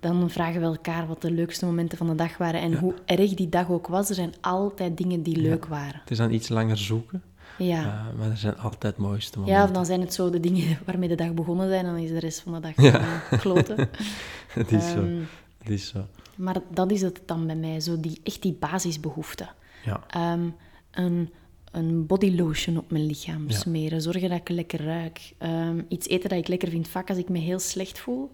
dan 0.00 0.30
vragen 0.30 0.60
we 0.60 0.66
elkaar 0.66 1.06
wat 1.06 1.22
de 1.22 1.30
leukste 1.30 1.66
momenten 1.66 1.98
van 1.98 2.06
de 2.06 2.14
dag 2.14 2.36
waren. 2.36 2.60
En 2.60 2.74
hoe 2.78 2.94
erg 3.04 3.34
die 3.34 3.48
dag 3.48 3.70
ook 3.70 3.86
was, 3.86 4.08
er 4.08 4.14
zijn 4.14 4.32
altijd 4.40 4.96
dingen 4.96 5.22
die 5.22 5.36
leuk 5.36 5.66
waren. 5.66 6.00
Het 6.00 6.10
is 6.10 6.16
dan 6.18 6.32
iets 6.32 6.48
langer 6.48 6.78
zoeken, 6.78 7.22
Ja. 7.58 7.82
eh, 7.84 8.18
maar 8.18 8.30
er 8.30 8.36
zijn 8.36 8.58
altijd 8.58 8.96
mooiste 8.96 9.38
momenten. 9.38 9.60
ja, 9.62 9.66
of 9.68 9.74
dan 9.74 9.86
zijn 9.86 10.00
het 10.00 10.14
zo 10.14 10.30
de 10.30 10.40
dingen 10.40 10.78
waarmee 10.86 11.08
de 11.08 11.14
dag 11.14 11.32
begonnen 11.34 11.68
zijn. 11.68 11.84
En 11.86 11.92
dan 11.92 12.02
is 12.02 12.10
de 12.10 12.18
rest 12.18 12.40
van 12.40 12.52
de 12.52 12.60
dag 12.60 12.74
gewoon 12.74 13.38
kloten. 13.40 13.88
Het 14.60 14.72
is 14.72 14.90
zo. 14.90 14.96
Ehm, 14.98 15.20
Het 15.58 15.70
is 15.70 15.88
zo. 15.88 16.06
maar 16.36 16.56
dat 16.70 16.90
is 16.90 17.00
het 17.02 17.20
dan 17.26 17.46
bij 17.46 17.56
mij. 17.56 17.80
Zo 17.80 18.00
die, 18.00 18.20
echt 18.22 18.42
die 18.42 18.52
basisbehoeften. 18.52 19.48
Ja. 19.84 20.00
Ehm, 20.08 20.48
een, 20.90 21.30
een 21.72 22.06
body 22.06 22.36
lotion 22.36 22.76
op 22.78 22.90
mijn 22.90 23.06
lichaam 23.06 23.44
Ja. 23.48 23.56
smeren. 23.56 24.00
Zorgen 24.02 24.28
dat 24.28 24.38
ik 24.38 24.48
lekker 24.48 24.84
ruik. 24.84 25.32
Ehm, 25.38 25.80
iets 25.88 26.08
eten 26.08 26.28
dat 26.28 26.38
ik 26.38 26.48
lekker 26.48 26.68
vind. 26.68 26.88
Vaak 26.88 27.08
als 27.08 27.18
ik 27.18 27.28
me 27.28 27.38
heel 27.38 27.58
slecht 27.58 27.98
voel, 27.98 28.30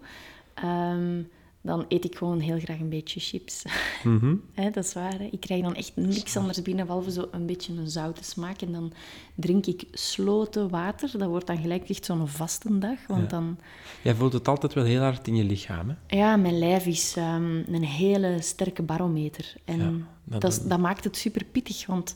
ehm, 0.53 1.21
dan 1.61 1.85
eet 1.87 2.05
ik 2.05 2.15
gewoon 2.15 2.39
heel 2.39 2.59
graag 2.59 2.79
een 2.79 2.89
beetje 2.89 3.19
chips. 3.19 3.63
Hè, 4.53 4.69
dat 4.69 4.83
is 4.83 4.93
waar. 4.93 5.19
Hè? 5.19 5.27
Ik 5.31 5.39
krijg 5.39 5.61
dan 5.63 5.75
echt 5.75 5.95
niks 5.95 6.37
anders 6.37 6.61
binnen, 6.61 6.85
behalve 6.85 7.11
zo 7.11 7.27
een 7.31 7.45
beetje 7.45 7.73
een 7.73 7.89
zoute 7.89 8.23
smaak. 8.23 8.61
En 8.61 8.71
dan 8.71 8.93
drink 9.35 9.65
ik 9.65 9.83
sloten 9.91 10.69
water. 10.69 11.11
Dat 11.17 11.27
wordt 11.29 11.47
dan 11.47 11.57
gelijk 11.57 11.89
echt 11.89 12.05
zo'n 12.05 12.27
vastendag. 12.27 12.97
Want 13.07 13.21
Ja. 13.21 13.27
dan... 13.27 13.57
Jij 14.01 14.15
voelt 14.15 14.33
het 14.33 14.47
altijd 14.47 14.73
wel 14.73 14.83
heel 14.83 15.01
hard 15.01 15.27
in 15.27 15.35
je 15.35 15.43
lichaam, 15.43 15.89
hè? 15.89 16.17
Ja, 16.17 16.35
mijn 16.35 16.59
lijf 16.59 16.85
is 16.85 17.13
ehm, 17.17 17.55
een 17.73 17.83
hele 17.83 18.37
sterke 18.39 18.81
barometer. 18.83 19.53
En 19.65 20.07
Ja, 20.29 20.37
dat, 20.39 20.63
dat 20.65 20.79
maakt 20.79 21.03
het 21.03 21.17
super 21.17 21.45
pittig, 21.45 21.85
want 21.85 22.15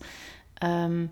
ehm, 0.54 1.06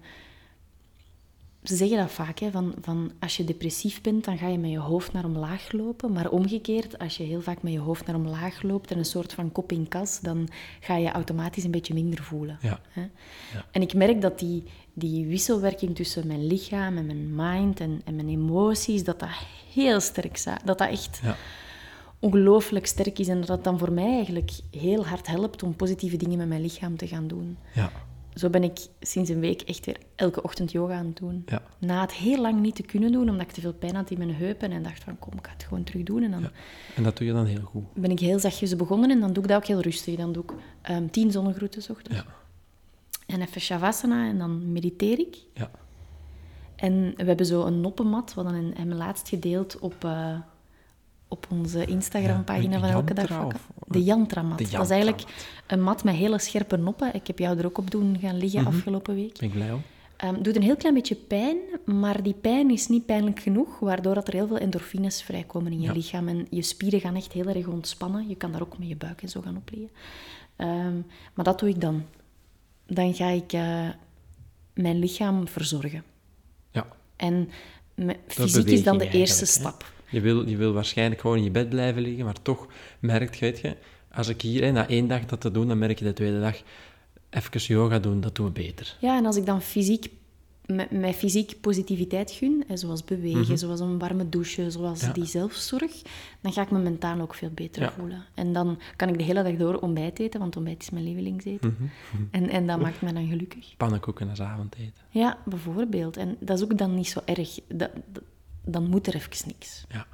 ze 1.63 1.75
zeggen 1.75 1.97
dat 1.97 2.11
vaak, 2.11 2.39
hè, 2.39 2.51
van, 2.51 2.73
van 2.81 3.11
als 3.19 3.37
je 3.37 3.43
depressief 3.43 4.01
bent, 4.01 4.25
dan 4.25 4.37
ga 4.37 4.47
je 4.47 4.57
met 4.57 4.71
je 4.71 4.79
hoofd 4.79 5.13
naar 5.13 5.25
omlaag 5.25 5.71
lopen. 5.71 6.11
Maar 6.11 6.29
omgekeerd, 6.29 6.97
als 6.99 7.17
je 7.17 7.23
heel 7.23 7.41
vaak 7.41 7.61
met 7.61 7.73
je 7.73 7.79
hoofd 7.79 8.05
naar 8.05 8.15
omlaag 8.15 8.61
loopt 8.61 8.91
en 8.91 8.97
een 8.97 9.05
soort 9.05 9.33
van 9.33 9.51
kop 9.51 9.71
in 9.71 9.87
kas, 9.87 10.19
dan 10.19 10.47
ga 10.79 10.97
je 10.97 11.11
automatisch 11.11 11.63
een 11.63 11.71
beetje 11.71 11.93
minder 11.93 12.23
voelen. 12.23 12.57
Ja. 12.61 12.79
Hè? 12.89 13.01
Ja. 13.53 13.65
En 13.71 13.81
ik 13.81 13.93
merk 13.93 14.21
dat 14.21 14.39
die, 14.39 14.63
die 14.93 15.25
wisselwerking 15.27 15.95
tussen 15.95 16.27
mijn 16.27 16.47
lichaam 16.47 16.97
en 16.97 17.05
mijn 17.05 17.35
mind 17.35 17.79
en, 17.79 18.01
en 18.05 18.15
mijn 18.15 18.29
emoties, 18.29 19.03
dat 19.03 19.19
dat 19.19 19.29
heel 19.73 19.99
sterk 19.99 20.33
is. 20.33 20.43
Dat 20.43 20.77
dat 20.77 20.89
echt 20.89 21.19
Ja. 21.23 21.35
ongelooflijk 22.19 22.85
sterk 22.85 23.19
is 23.19 23.27
en 23.27 23.37
dat 23.37 23.47
dat 23.47 23.63
dan 23.63 23.79
voor 23.79 23.91
mij 23.91 24.13
eigenlijk 24.13 24.51
heel 24.71 25.05
hard 25.05 25.27
helpt 25.27 25.63
om 25.63 25.75
positieve 25.75 26.17
dingen 26.17 26.37
met 26.37 26.47
mijn 26.47 26.61
lichaam 26.61 26.97
te 26.97 27.07
gaan 27.07 27.27
doen. 27.27 27.57
Ja. 27.73 27.91
Zo 28.35 28.49
ben 28.49 28.63
ik 28.63 28.79
sinds 28.99 29.29
een 29.29 29.39
week 29.39 29.61
echt 29.61 29.85
weer 29.85 29.97
elke 30.15 30.43
ochtend 30.43 30.71
yoga 30.71 30.93
aan 30.97 31.05
het 31.05 31.17
doen. 31.17 31.43
Ja. 31.45 31.61
Na 31.79 32.01
het 32.01 32.11
heel 32.13 32.41
lang 32.41 32.59
niet 32.61 32.75
te 32.75 32.81
kunnen 32.83 33.11
doen, 33.11 33.29
omdat 33.29 33.45
ik 33.47 33.51
te 33.51 33.61
veel 33.61 33.73
pijn 33.73 33.95
had 33.95 34.09
in 34.11 34.17
mijn 34.17 34.33
heupen. 34.35 34.71
En 34.71 34.83
dacht 34.83 35.03
van, 35.03 35.19
kom, 35.19 35.33
ik 35.33 35.45
ga 35.47 35.53
het 35.53 35.63
gewoon 35.63 35.83
terug 35.83 36.03
doen. 36.03 36.23
En 36.23 36.31
dan 36.31 36.41
Ja. 36.41 36.51
En 36.95 37.03
dat 37.03 37.17
doe 37.17 37.27
je 37.27 37.33
dan 37.33 37.45
heel 37.45 37.61
goed. 37.63 37.83
ben 37.93 38.11
ik 38.11 38.19
heel 38.19 38.39
zachtjes 38.39 38.75
begonnen 38.75 39.09
en 39.11 39.19
dan 39.19 39.33
doe 39.33 39.43
ik 39.43 39.49
dat 39.49 39.57
ook 39.57 39.65
heel 39.67 39.79
rustig. 39.81 40.15
Dan 40.15 40.31
doe 40.33 40.43
ik 40.43 40.51
ehm, 40.81 41.07
tien 41.07 41.31
zonnegroeten 41.31 41.91
ochtends. 41.91 42.17
Ja. 42.17 42.25
En 43.27 43.41
even 43.41 43.61
shavasana 43.61 44.27
en 44.29 44.37
dan 44.37 44.71
mediteer 44.71 45.19
ik. 45.19 45.37
Ja. 45.53 45.71
En 46.75 47.13
we 47.15 47.23
hebben 47.23 47.45
zo 47.45 47.65
een 47.65 47.81
noppenmat, 47.81 48.33
wat 48.33 48.45
dan 48.45 48.71
hebben 48.75 48.95
laatst 48.97 49.29
gedeeld 49.29 49.79
op, 49.79 50.03
eh, 50.03 50.35
op 51.27 51.47
onze 51.51 51.85
Instagram-pagina 51.85 52.79
van 52.79 52.89
Elke 52.89 53.13
Dag 53.13 53.45
of- 53.45 53.69
De 53.87 54.03
Yantra-mat. 54.03 54.57
De 54.57 54.69
Dat 54.69 54.81
is 54.83 54.89
eigenlijk 54.89 55.23
een 55.67 55.81
mat 55.81 56.03
met 56.03 56.15
hele 56.15 56.39
scherpe 56.39 56.77
noppen. 56.77 57.13
Ik 57.15 57.27
heb 57.27 57.39
jou 57.39 57.57
er 57.57 57.65
ook 57.65 57.77
op 57.77 57.91
doen 57.91 58.17
gaan 58.21 58.37
liggen 58.37 58.59
Mhm. 58.61 58.69
afgelopen 58.75 59.15
week. 59.15 59.37
Ben 59.39 59.47
ik 59.47 59.53
blij 59.53 59.71
om. 59.71 59.81
Ehm, 60.17 60.41
doet 60.41 60.55
een 60.55 60.61
heel 60.61 60.75
klein 60.75 60.93
beetje 60.93 61.15
pijn, 61.15 61.57
maar 61.85 62.23
die 62.23 62.33
pijn 62.33 62.69
is 62.71 62.87
niet 62.87 63.05
pijnlijk 63.05 63.39
genoeg, 63.39 63.79
waardoor 63.79 64.13
dat 64.15 64.27
er 64.27 64.33
heel 64.33 64.47
veel 64.47 64.57
endorfines 64.57 65.21
vrijkomen 65.23 65.71
in 65.71 65.79
je 65.81 65.87
Ja. 65.87 65.93
lichaam. 65.93 66.27
En 66.27 66.47
je 66.49 66.61
spieren 66.61 66.99
gaan 66.99 67.15
echt 67.15 67.31
heel 67.31 67.45
erg 67.47 67.67
ontspannen. 67.67 68.27
Je 68.27 68.35
kan 68.35 68.51
daar 68.51 68.61
ook 68.61 68.77
met 68.77 68.87
je 68.87 68.95
buik 68.95 69.21
en 69.21 69.29
zo 69.29 69.41
gaan 69.41 69.57
opleggen. 69.57 69.89
Ehm, 70.55 70.95
maar 71.33 71.45
dat 71.45 71.59
doe 71.59 71.69
ik 71.69 71.81
dan. 71.81 72.03
Dan 72.87 73.13
ga 73.13 73.27
ik 73.27 73.53
eh, 73.53 73.89
mijn 74.73 74.99
lichaam 74.99 75.47
verzorgen. 75.47 76.03
Ja. 76.71 76.87
En 77.15 77.49
me- 77.95 78.17
fysiek 78.27 78.67
is 78.67 78.83
dan 78.83 78.97
de 78.97 79.09
eerste 79.09 79.45
stap. 79.45 79.91
Je 80.13 80.21
wil, 80.21 80.47
je 80.47 80.57
wil 80.57 80.73
waarschijnlijk 80.73 81.21
gewoon 81.21 81.37
in 81.37 81.43
je 81.43 81.51
bed 81.51 81.69
blijven 81.69 82.01
liggen, 82.01 82.25
maar 82.25 82.41
toch 82.41 82.67
merk 82.99 83.33
je, 83.35 83.45
weet 83.45 83.59
je, 83.59 83.75
als 84.11 84.27
ik 84.27 84.41
hier 84.41 84.63
hè, 84.63 84.71
na 84.71 84.87
één 84.87 85.07
dag 85.07 85.25
dat 85.25 85.41
te 85.41 85.51
doen, 85.51 85.67
dan 85.67 85.77
merk 85.77 85.99
je 85.99 86.05
de 86.05 86.13
tweede 86.13 86.39
dag 86.39 86.61
even 87.29 87.59
yoga 87.61 87.99
doen, 87.99 88.21
dat 88.21 88.35
doen 88.35 88.45
we 88.45 88.51
beter. 88.51 88.97
Ja, 89.01 89.17
en 89.17 89.25
als 89.25 89.35
ik 89.35 89.45
dan 89.45 89.61
fysiek, 89.61 90.07
met, 90.65 90.91
met 90.91 91.15
fysiek 91.15 91.55
positiviteit 91.61 92.31
gun, 92.31 92.63
hè, 92.67 92.77
zoals 92.77 93.03
bewegen, 93.03 93.57
zoals 93.57 93.79
een 93.79 93.99
warme 93.99 94.29
douche, 94.29 94.71
zoals 94.71 94.97
Mhm. 94.99 95.07
Ja. 95.07 95.13
die 95.13 95.25
zelfzorg, 95.25 96.01
dan 96.41 96.53
ga 96.53 96.61
ik 96.61 96.71
me 96.71 96.79
mentaal 96.79 97.19
ook 97.21 97.33
veel 97.35 97.49
beter 97.53 97.81
Ja. 97.81 97.91
voelen. 97.91 98.25
En 98.33 98.53
dan 98.53 98.79
kan 98.95 99.09
ik 99.09 99.17
de 99.17 99.23
hele 99.23 99.43
dag 99.43 99.55
door 99.55 99.75
ontbijt 99.75 100.19
eten, 100.19 100.39
want 100.39 100.55
ontbijt 100.55 100.81
is 100.81 100.89
mijn 100.89 101.03
lievelingseten. 101.05 101.77
Mhm. 101.79 102.23
En, 102.31 102.49
en 102.49 102.67
dat 102.67 102.79
maakt 102.79 103.01
me 103.01 103.13
dan 103.13 103.27
gelukkig. 103.27 103.77
Pannenkoeken 103.77 104.29
als 104.29 104.41
avondeten. 104.41 104.93
Ja, 105.09 105.37
bijvoorbeeld. 105.45 106.17
En 106.17 106.35
dat 106.39 106.57
is 106.57 106.63
ook 106.63 106.77
dan 106.77 106.95
niet 106.95 107.07
zo 107.07 107.19
erg. 107.25 107.59
Dat, 107.67 107.89
dat- 108.11 108.23
dan 108.65 108.87
moet 108.87 109.07
er 109.07 109.15
even 109.15 109.47
niks. 109.47 109.85
Ja. 109.89 110.05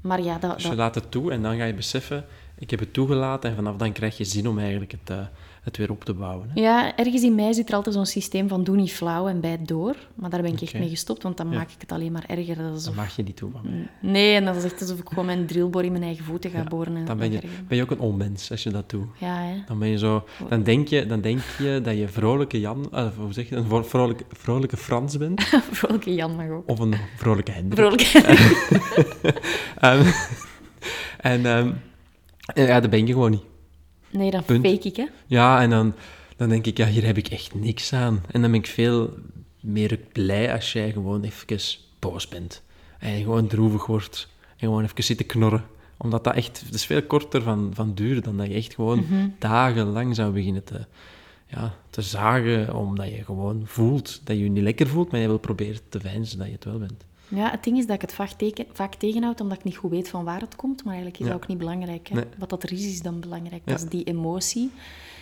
Maar 0.00 0.22
ja, 0.22 0.38
dat, 0.38 0.54
Dus 0.54 0.62
je 0.62 0.68
dat, 0.68 0.78
laat 0.78 0.94
het 0.94 1.10
toe 1.10 1.32
en 1.32 1.42
dan 1.42 1.56
ga 1.56 1.64
je 1.64 1.74
beseffen, 1.74 2.24
ik 2.58 2.70
heb 2.70 2.80
het 2.80 2.92
toegelaten 2.92 3.50
en 3.50 3.56
vanaf 3.56 3.76
dan 3.76 3.92
krijg 3.92 4.16
je 4.16 4.24
zin 4.24 4.48
om 4.48 4.58
eigenlijk 4.58 4.90
het, 4.92 5.10
eh, 5.10 5.16
het 5.62 5.76
weer 5.76 5.90
op 5.90 6.04
te 6.04 6.14
bouwen. 6.14 6.50
Hè. 6.54 6.60
Ja, 6.60 6.96
ergens 6.96 7.22
in 7.22 7.34
mij 7.34 7.52
zit 7.52 7.68
er 7.68 7.74
altijd 7.74 7.94
zo'n 7.94 8.06
systeem 8.06 8.48
van 8.48 8.64
doe 8.64 8.76
niet 8.76 8.92
flauw 8.92 9.28
en 9.28 9.40
bijt 9.40 9.68
door. 9.68 9.94
Maar 10.14 10.30
daar 10.30 10.42
ben 10.42 10.52
ik 10.52 10.60
echt 10.60 10.74
mee 10.74 10.88
gestopt, 10.88 11.22
want 11.22 11.36
dan 11.36 11.50
Ja. 11.50 11.56
maak 11.56 11.70
ik 11.70 11.80
het 11.80 11.92
alleen 11.92 12.12
maar 12.12 12.24
erger. 12.26 12.56
Dat 12.56 12.84
Dat 12.84 12.94
mag 12.94 13.16
je 13.16 13.22
niet 13.22 13.36
toe 13.36 13.50
van 13.50 13.60
mij. 13.64 13.88
Nee, 14.12 14.34
en 14.34 14.44
dat 14.44 14.56
is 14.56 14.64
echt 14.64 14.80
alsof 14.80 14.98
ik 14.98 15.08
gewoon 15.08 15.26
mijn 15.26 15.46
drillbor 15.46 15.84
in 15.84 15.92
mijn 15.92 16.04
eigen 16.04 16.24
voeten 16.24 16.50
ga 16.50 16.58
Ja, 16.58 16.64
boren. 16.64 16.96
En 16.96 17.04
Dan 17.04 17.18
ben 17.18 17.32
je, 17.32 17.40
ben 17.68 17.76
je 17.76 17.82
ook 17.82 17.90
een 17.90 18.00
onmens 18.00 18.50
als 18.50 18.62
je 18.62 18.70
dat 18.70 18.90
doet. 18.90 19.06
Ja, 19.18 19.42
hè. 19.42 19.54
Dan 19.66 19.78
ben 19.78 19.88
je 19.88 19.98
zo... 19.98 20.24
Dan 20.48 20.62
denk 20.62 20.88
je, 20.88 21.06
dan 21.06 21.20
denk 21.20 21.40
je 21.58 21.80
dat 21.82 21.96
je 21.96 22.08
vrolijke 22.08 22.60
Jan... 22.60 22.88
eh, 22.92 23.06
hoe 23.16 23.32
zeg 23.32 23.48
je? 23.48 23.56
Een 23.56 23.66
vro- 23.66 23.82
vrolijke, 23.82 24.24
vrolijke 24.32 24.76
Frans 24.76 25.16
bent. 25.16 25.42
Vrolijke 25.70 26.14
Jan 26.14 26.36
mag 26.36 26.48
ook. 26.48 26.68
Of 26.70 26.78
een 26.78 26.94
vrolijke 27.16 27.50
Hendrik. 27.50 27.78
Vrolijke... 27.78 28.36
Ehm, 29.78 30.06
en 31.20 31.46
ja, 32.54 32.80
dat 32.80 32.90
ben 32.90 33.06
je 33.06 33.12
gewoon 33.12 33.30
niet. 33.30 33.44
Nee, 34.10 34.30
dan 34.30 34.44
Punt. 34.44 34.66
fake 34.66 34.88
ik, 34.88 34.96
hè. 34.96 35.06
Ja, 35.26 35.60
en 35.60 35.70
dan, 35.70 35.94
dan 36.36 36.48
denk 36.48 36.66
ik, 36.66 36.76
ja, 36.76 36.86
hier 36.86 37.04
heb 37.04 37.16
ik 37.16 37.28
echt 37.28 37.54
niks 37.54 37.92
aan. 37.92 38.22
En 38.30 38.40
dan 38.40 38.50
ben 38.50 38.60
ik 38.60 38.66
veel 38.66 39.14
meer 39.60 39.98
blij 40.12 40.52
als 40.52 40.72
jij 40.72 40.92
gewoon 40.92 41.22
even 41.22 41.60
boos 41.98 42.28
bent. 42.28 42.62
En 42.98 43.22
gewoon 43.22 43.46
droevig 43.46 43.86
wordt. 43.86 44.28
En 44.48 44.68
gewoon 44.68 44.84
even 44.84 45.04
zitten 45.04 45.26
knorren. 45.26 45.64
Omdat 45.96 46.24
dat 46.24 46.34
echt... 46.34 46.62
Het 46.64 46.74
is 46.74 46.86
veel 46.86 47.02
korter 47.02 47.42
van, 47.42 47.70
van 47.74 47.94
duur 47.94 48.22
dan 48.22 48.36
dat 48.36 48.46
je 48.46 48.54
echt 48.54 48.74
gewoon 48.74 49.04
dagenlang 49.38 50.14
zou 50.14 50.32
beginnen 50.32 50.64
te, 50.64 50.86
ja, 51.46 51.74
te 51.90 52.02
zagen. 52.02 52.74
Omdat 52.74 53.08
je 53.08 53.24
gewoon 53.24 53.62
voelt 53.64 54.20
dat 54.24 54.36
je 54.36 54.42
je 54.42 54.50
niet 54.50 54.62
lekker 54.62 54.86
voelt, 54.86 55.10
maar 55.10 55.20
je 55.20 55.26
wil 55.26 55.38
proberen 55.38 55.80
te 55.88 56.00
veinzen 56.00 56.38
dat 56.38 56.46
je 56.46 56.52
het 56.52 56.64
wel 56.64 56.78
bent. 56.78 57.04
Ja, 57.28 57.50
het 57.50 57.64
ding 57.64 57.78
is 57.78 57.86
dat 57.86 57.94
ik 57.94 58.00
het 58.00 58.12
vaak, 58.14 58.30
teken, 58.30 58.66
vaak 58.72 58.94
tegenhoud, 58.94 59.40
omdat 59.40 59.58
ik 59.58 59.64
niet 59.64 59.76
goed 59.76 59.90
weet 59.90 60.08
van 60.08 60.24
waar 60.24 60.40
het 60.40 60.56
komt. 60.56 60.84
Maar 60.84 60.92
eigenlijk 60.94 61.20
is 61.20 61.26
Ja. 61.26 61.32
dat 61.32 61.42
ook 61.42 61.48
niet 61.48 61.58
belangrijk. 61.58 62.08
Hè. 62.08 62.14
Nee. 62.14 62.24
Wat 62.38 62.50
dat 62.50 62.62
er 62.62 62.72
is, 62.72 62.84
is 62.84 63.02
dan 63.02 63.20
belangrijk. 63.20 63.62
Ja. 63.64 63.72
Dat 63.72 63.82
is 63.82 63.88
die 63.88 64.04
emotie 64.04 64.70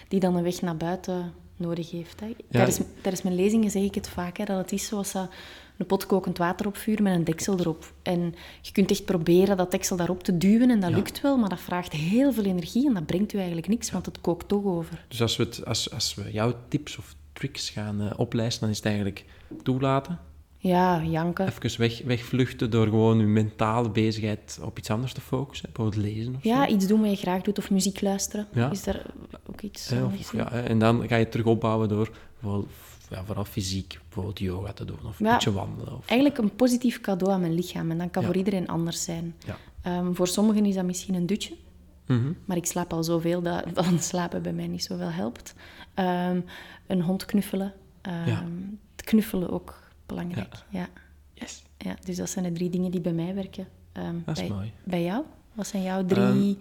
die 0.09 0.21
dan 0.21 0.37
een 0.37 0.43
weg 0.43 0.61
naar 0.61 0.77
buiten 0.77 1.33
nodig 1.57 1.91
heeft. 1.91 2.21
Hè. 2.21 2.35
Tijdens, 2.51 2.81
tijdens 3.03 3.23
mijn 3.23 3.35
lezingen 3.35 3.71
zeg 3.71 3.83
ik 3.83 3.95
het 3.95 4.09
vaak, 4.09 4.37
hè, 4.37 4.45
dat 4.45 4.57
het 4.59 4.73
is 4.73 4.87
zoals 4.87 5.13
dat 5.13 5.31
een 5.77 5.87
pot 5.87 6.07
kokend 6.07 6.39
water 6.39 6.67
opvuren 6.67 7.03
met 7.03 7.15
een 7.15 7.25
deksel 7.25 7.59
erop. 7.59 7.93
En 8.03 8.35
je 8.63 8.73
kunt 8.73 8.91
echt 8.91 9.05
proberen 9.05 9.57
dat 9.57 9.71
deksel 9.71 9.97
daarop 9.97 10.23
te 10.23 10.39
duwen 10.39 10.71
en 10.71 10.81
dat 10.81 10.91
Ja. 10.91 10.97
lukt 10.97 11.21
wel, 11.21 11.37
maar 11.39 11.49
dat 11.49 11.61
vraagt 11.61 11.93
heel 11.93 12.33
veel 12.33 12.45
energie 12.45 12.87
en 12.87 12.95
dat 12.95 13.07
brengt 13.07 13.33
u 13.33 13.37
eigenlijk 13.37 13.69
niks, 13.69 13.91
want 13.91 14.07
het 14.07 14.21
kookt 14.21 14.49
toch 14.49 14.65
over. 14.65 15.05
Dus 15.09 15.23
als 15.23 15.37
we, 15.37 15.43
het, 15.43 15.65
als, 15.65 15.91
als 15.93 16.15
we 16.15 16.33
jouw 16.33 16.55
tips 16.69 16.99
of 16.99 17.15
tricks 17.33 17.71
gaan 17.71 18.01
eh, 18.01 18.19
oplijsten, 18.19 18.61
dan 18.61 18.71
is 18.71 18.77
het 18.77 18.87
eigenlijk 18.87 19.25
toelaten. 19.63 20.19
Ja, 20.66 21.02
janken. 21.02 21.46
Even 21.46 21.78
weg, 21.80 22.02
wegvluchten 22.04 22.70
door 22.70 22.87
gewoon 22.87 23.18
je 23.18 23.25
mentale 23.26 23.90
bezigheid 23.90 24.58
op 24.62 24.78
iets 24.78 24.90
anders 24.90 25.12
te 25.12 25.20
focussen. 25.20 25.68
Bijvoorbeeld 25.73 26.04
lezen 26.04 26.35
of 26.35 26.42
Ja, 26.44 26.66
zo. 26.68 26.75
iets 26.75 26.87
doen 26.87 27.00
wat 27.00 27.11
je 27.11 27.16
graag 27.16 27.42
doet 27.42 27.58
of 27.58 27.70
muziek 27.70 28.00
luisteren. 28.00 28.46
Ja. 28.52 28.70
Is 28.70 28.82
daar 28.82 29.02
ook 29.46 29.61
iets 29.61 29.92
of- 29.92 30.16
gezien? 30.16 30.40
ja, 30.40 30.49
hè, 30.50 30.61
en 30.62 30.78
dan 30.78 31.08
ga 31.08 31.16
je 31.16 31.23
het 31.23 31.30
terug 31.30 31.46
opbouwen 31.46 31.88
door 31.88 32.11
vooral, 32.40 32.66
ja, 33.11 33.25
vooral 33.25 33.44
fysiek, 33.44 33.99
bijvoorbeeld 34.02 34.38
yoga 34.38 34.73
te 34.73 34.85
doen 34.85 34.99
of 35.06 35.20
een 35.20 35.26
Ja. 35.26 35.32
beetje 35.32 35.52
wandelen. 35.52 35.96
Of, 35.96 36.06
Eigenlijk 36.08 36.38
een 36.40 36.54
positief 36.56 37.00
cadeau 37.00 37.32
aan 37.35 37.40
mijn 37.40 37.54
lichaam. 37.54 37.90
En 37.90 37.99
dat 37.99 38.11
kan 38.11 38.23
Ja. 38.23 38.28
voor 38.28 38.37
iedereen 38.37 38.68
anders 38.68 39.04
zijn. 39.04 39.35
ja. 39.46 39.56
Ehm, 39.82 40.12
voor 40.12 40.28
sommigen 40.28 40.64
is 40.64 40.75
dat 40.75 40.85
misschien 40.85 41.14
een 41.14 41.26
dutje. 41.26 41.54
Mhm. 42.06 42.32
Maar 42.44 42.56
ik 42.56 42.66
slaap 42.66 42.92
al 42.92 43.04
zoveel 43.04 43.42
dat 43.42 43.64
dan 43.75 43.99
slapen 43.99 44.42
bij 44.42 44.52
mij 44.52 44.66
niet 44.66 44.85
zoveel 44.85 45.11
helpt. 45.11 45.54
Ehm, 45.94 46.40
een 46.87 47.02
hond 47.02 47.25
knuffelen. 47.25 47.73
Ehm, 48.02 48.28
Ja. 48.28 48.44
Het 48.96 49.04
knuffelen 49.04 49.50
ook 49.50 49.85
belangrijk. 50.07 50.55
Ja. 50.69 50.89
Yes. 51.35 51.63
Ja. 51.79 51.97
dus 52.05 52.17
dat 52.17 52.31
zijn 52.31 52.45
de 52.45 52.53
drie 52.53 52.71
dingen 52.71 52.91
die 52.91 53.01
bij 53.01 53.13
mij 53.13 53.35
werken. 53.35 53.67
Ehm, 53.93 54.15
Dat 54.25 54.37
is 54.37 54.47
bij, 54.47 54.57
mooi. 54.57 54.73
Bij 54.85 55.03
jou? 55.03 55.25
Wat 55.53 55.67
zijn 55.67 55.83
jouw 55.83 56.05
drie... 56.05 56.23
Ehm, 56.23 56.55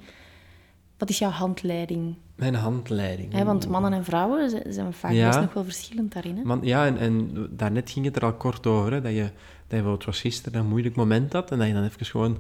wat 0.98 1.10
is 1.10 1.20
jouw 1.20 1.30
handleiding? 1.30 2.16
Mijn 2.36 2.56
handleiding. 2.56 3.44
Want 3.44 3.68
mannen 3.70 3.94
en 3.94 4.04
vrouwen 4.04 4.50
zijn, 4.50 4.74
zijn 4.74 4.94
vaak 4.94 5.12
Ja. 5.12 5.28
best 5.28 5.40
nog 5.40 5.54
wel 5.54 5.64
verschillend 5.64 6.14
daarin. 6.14 6.38
Hè? 6.38 6.44
Man, 6.44 6.60
ja, 6.64 6.86
en, 6.86 6.98
en 6.98 7.48
daarnet 7.52 7.90
ging 7.90 8.06
het 8.06 8.16
er 8.16 8.26
al 8.26 8.34
kort 8.34 8.68
over, 8.68 8.92
hè, 8.94 9.02
dat 9.02 9.12
je, 9.12 9.22
dat 9.22 9.30
je 9.32 9.68
bijvoorbeeld 9.68 10.04
zoals 10.04 10.22
gisteren 10.22 10.60
een 10.60 10.68
moeilijk 10.68 10.96
moment 10.96 11.34
had 11.34 11.52
en 11.52 11.58
dat 11.58 11.68
je 11.68 11.74
dan 11.74 11.84
even 11.84 12.06
gewoon 12.06 12.38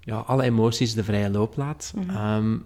ja, 0.00 0.16
alle 0.16 0.42
emoties 0.42 0.94
de 0.94 1.04
vrije 1.04 1.30
loop 1.30 1.56
laat. 1.56 1.92
Mhm. 1.96 2.10
Ehm, 2.10 2.56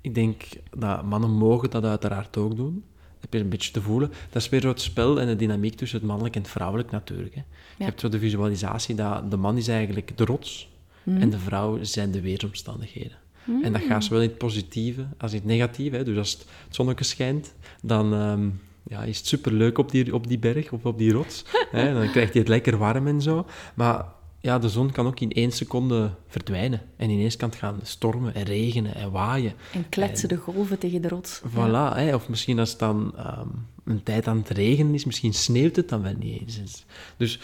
ik 0.00 0.14
denk 0.14 0.42
dat 0.76 1.02
mannen 1.02 1.30
mogen 1.30 1.70
dat 1.70 1.84
uiteraard 1.84 2.36
ook 2.36 2.56
doen. 2.56 2.84
Dat 3.22 3.30
heb 3.30 3.32
je 3.32 3.38
een 3.38 3.48
beetje 3.48 3.72
te 3.72 3.82
voelen. 3.82 4.12
Dat 4.30 4.42
is 4.42 4.48
weer 4.48 4.60
zo 4.60 4.68
het 4.68 4.80
spel 4.80 5.20
en 5.20 5.26
de 5.26 5.36
dynamiek 5.36 5.74
tussen 5.74 5.98
het 5.98 6.06
mannelijk 6.06 6.34
en 6.36 6.42
het 6.42 6.50
vrouwelijk 6.50 6.90
natuurlijk. 6.90 7.34
Hè. 7.34 7.42
Je 7.78 7.84
hebt 7.84 8.00
zo 8.00 8.08
de 8.08 8.18
visualisatie 8.18 8.94
dat 8.94 9.30
de 9.30 9.36
man 9.36 9.56
is 9.56 9.68
eigenlijk 9.68 10.16
de 10.16 10.24
rots 10.24 10.70
Mhm. 11.04 11.20
en 11.20 11.30
de 11.30 11.38
vrouw 11.38 11.78
zijn 11.82 12.10
de 12.10 12.20
weersomstandigheden. 12.20 13.16
En 13.62 13.72
dat 13.72 13.82
gaat 13.82 14.04
zowel 14.04 14.22
in 14.22 14.28
het 14.28 14.38
positieve 14.38 15.06
als 15.18 15.32
in 15.32 15.38
het 15.38 15.46
negatieve. 15.46 15.96
Hè. 15.96 16.04
Dus 16.04 16.16
als 16.16 16.32
het, 16.32 16.40
het 16.66 16.74
zonnetje 16.74 17.04
schijnt, 17.04 17.54
dan 17.82 18.14
ehm, 18.14 18.48
ja, 18.82 19.02
is 19.02 19.18
het 19.18 19.26
superleuk 19.26 19.78
op 19.78 19.90
die, 19.90 20.14
op 20.14 20.26
die 20.26 20.38
berg 20.38 20.72
of 20.72 20.84
op 20.84 20.98
die 20.98 21.12
rots. 21.12 21.44
hè. 21.70 21.94
Dan 21.94 22.10
krijgt 22.10 22.32
hij 22.32 22.40
het 22.40 22.48
lekker 22.48 22.76
warm 22.78 23.06
en 23.06 23.22
zo. 23.22 23.46
Maar 23.74 24.04
ja, 24.42 24.58
de 24.58 24.68
zon 24.68 24.92
kan 24.92 25.06
ook 25.06 25.20
in 25.20 25.32
één 25.32 25.52
seconde 25.52 26.10
verdwijnen. 26.28 26.80
En 26.96 27.10
ineens 27.10 27.36
kan 27.36 27.48
het 27.48 27.58
gaan 27.58 27.80
stormen 27.82 28.34
en 28.34 28.42
regenen 28.42 28.94
en 28.94 29.10
waaien. 29.10 29.52
En 29.72 29.88
kletsen 29.88 30.28
de 30.28 30.36
golven 30.36 30.78
tegen 30.78 31.02
de 31.02 31.08
rots. 31.08 31.40
Voilà, 31.48 31.94
hè. 31.94 32.14
of 32.14 32.28
misschien 32.28 32.58
als 32.58 32.70
het 32.70 32.78
dan 32.78 33.12
ehm, 33.16 33.48
een 33.84 34.02
tijd 34.02 34.26
aan 34.26 34.36
het 34.36 34.48
regenen 34.48 34.94
is, 34.94 35.04
misschien 35.04 35.34
sneeuwt 35.34 35.76
het 35.76 35.88
dan 35.88 36.02
wel 36.02 36.14
niet 36.18 36.40
eens. 36.40 36.84
Dus 37.16 37.40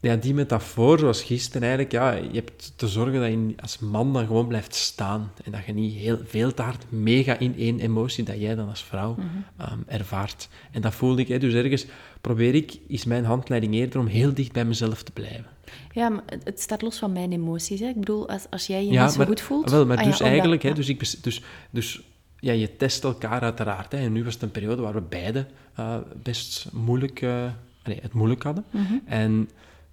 ja, 0.00 0.16
die 0.16 0.34
metafoor, 0.34 0.98
zoals 0.98 1.22
gisteren 1.22 1.62
eigenlijk, 1.68 1.92
ja, 1.92 2.12
je 2.12 2.34
hebt 2.38 2.72
te 2.76 2.88
zorgen 2.88 3.20
dat 3.20 3.30
je 3.30 3.52
als 3.62 3.78
man 3.78 4.12
dan 4.12 4.26
gewoon 4.26 4.46
blijft 4.46 4.74
staan. 4.74 5.32
En 5.44 5.52
dat 5.52 5.64
je 5.66 5.72
niet 5.72 5.94
heel 5.94 6.18
veel 6.24 6.54
te 6.54 6.62
hard 6.62 6.84
mega 6.88 7.38
in 7.38 7.54
één 7.58 7.80
emotie 7.80 8.24
dat 8.24 8.40
jij 8.40 8.54
dan 8.54 8.68
als 8.68 8.84
vrouw 8.84 9.16
ehm, 9.56 9.78
ervaart. 9.86 10.48
En 10.70 10.80
dat 10.80 10.94
voelde 10.94 11.20
ik. 11.20 11.28
Hè. 11.28 11.38
Dus 11.38 11.54
ergens 11.54 11.86
probeer 12.20 12.54
ik, 12.54 12.78
is 12.86 13.04
mijn 13.04 13.24
handleiding 13.24 13.74
eerder 13.74 14.00
om 14.00 14.06
heel 14.06 14.34
dicht 14.34 14.52
bij 14.52 14.64
mezelf 14.64 15.02
te 15.02 15.12
blijven. 15.12 15.46
Ja, 15.92 16.08
maar 16.08 16.22
het- 16.44 16.60
staat 16.60 16.82
los 16.82 16.98
van 16.98 17.12
mijn 17.12 17.32
emoties. 17.32 17.80
Hè. 17.80 17.86
Ik 17.88 17.98
bedoel, 18.00 18.28
als, 18.28 18.46
als 18.50 18.66
jij 18.66 18.84
je 18.84 18.92
Ja, 18.92 19.02
niet 19.02 19.12
zo 19.12 19.18
maar, 19.18 19.26
goed 19.26 19.40
voelt... 19.40 19.70
Wel, 19.70 19.86
maar 19.86 19.98
ah 19.98 20.04
dus 20.04 20.20
eigenlijk, 20.20 20.62
hè, 20.62 20.72
dus, 20.72 20.88
ik, 20.88 21.22
dus, 21.22 21.42
dus 21.70 22.02
ja, 22.38 22.52
je 22.52 22.76
test 22.76 23.04
elkaar 23.04 23.40
uiteraard. 23.40 23.92
Hè. 23.92 23.98
En 23.98 24.12
nu 24.12 24.24
was 24.24 24.34
het 24.34 24.42
een 24.42 24.50
periode 24.50 24.82
waar 24.82 24.94
we 24.94 25.00
beide 25.00 25.46
eh, 25.74 25.96
best 26.22 26.68
moeilijk, 26.72 27.22
eh, 27.22 27.44
het 27.82 28.12
moeilijk 28.12 28.42
hadden. 28.42 28.64
Mhm. 28.70 28.94
En 29.04 29.48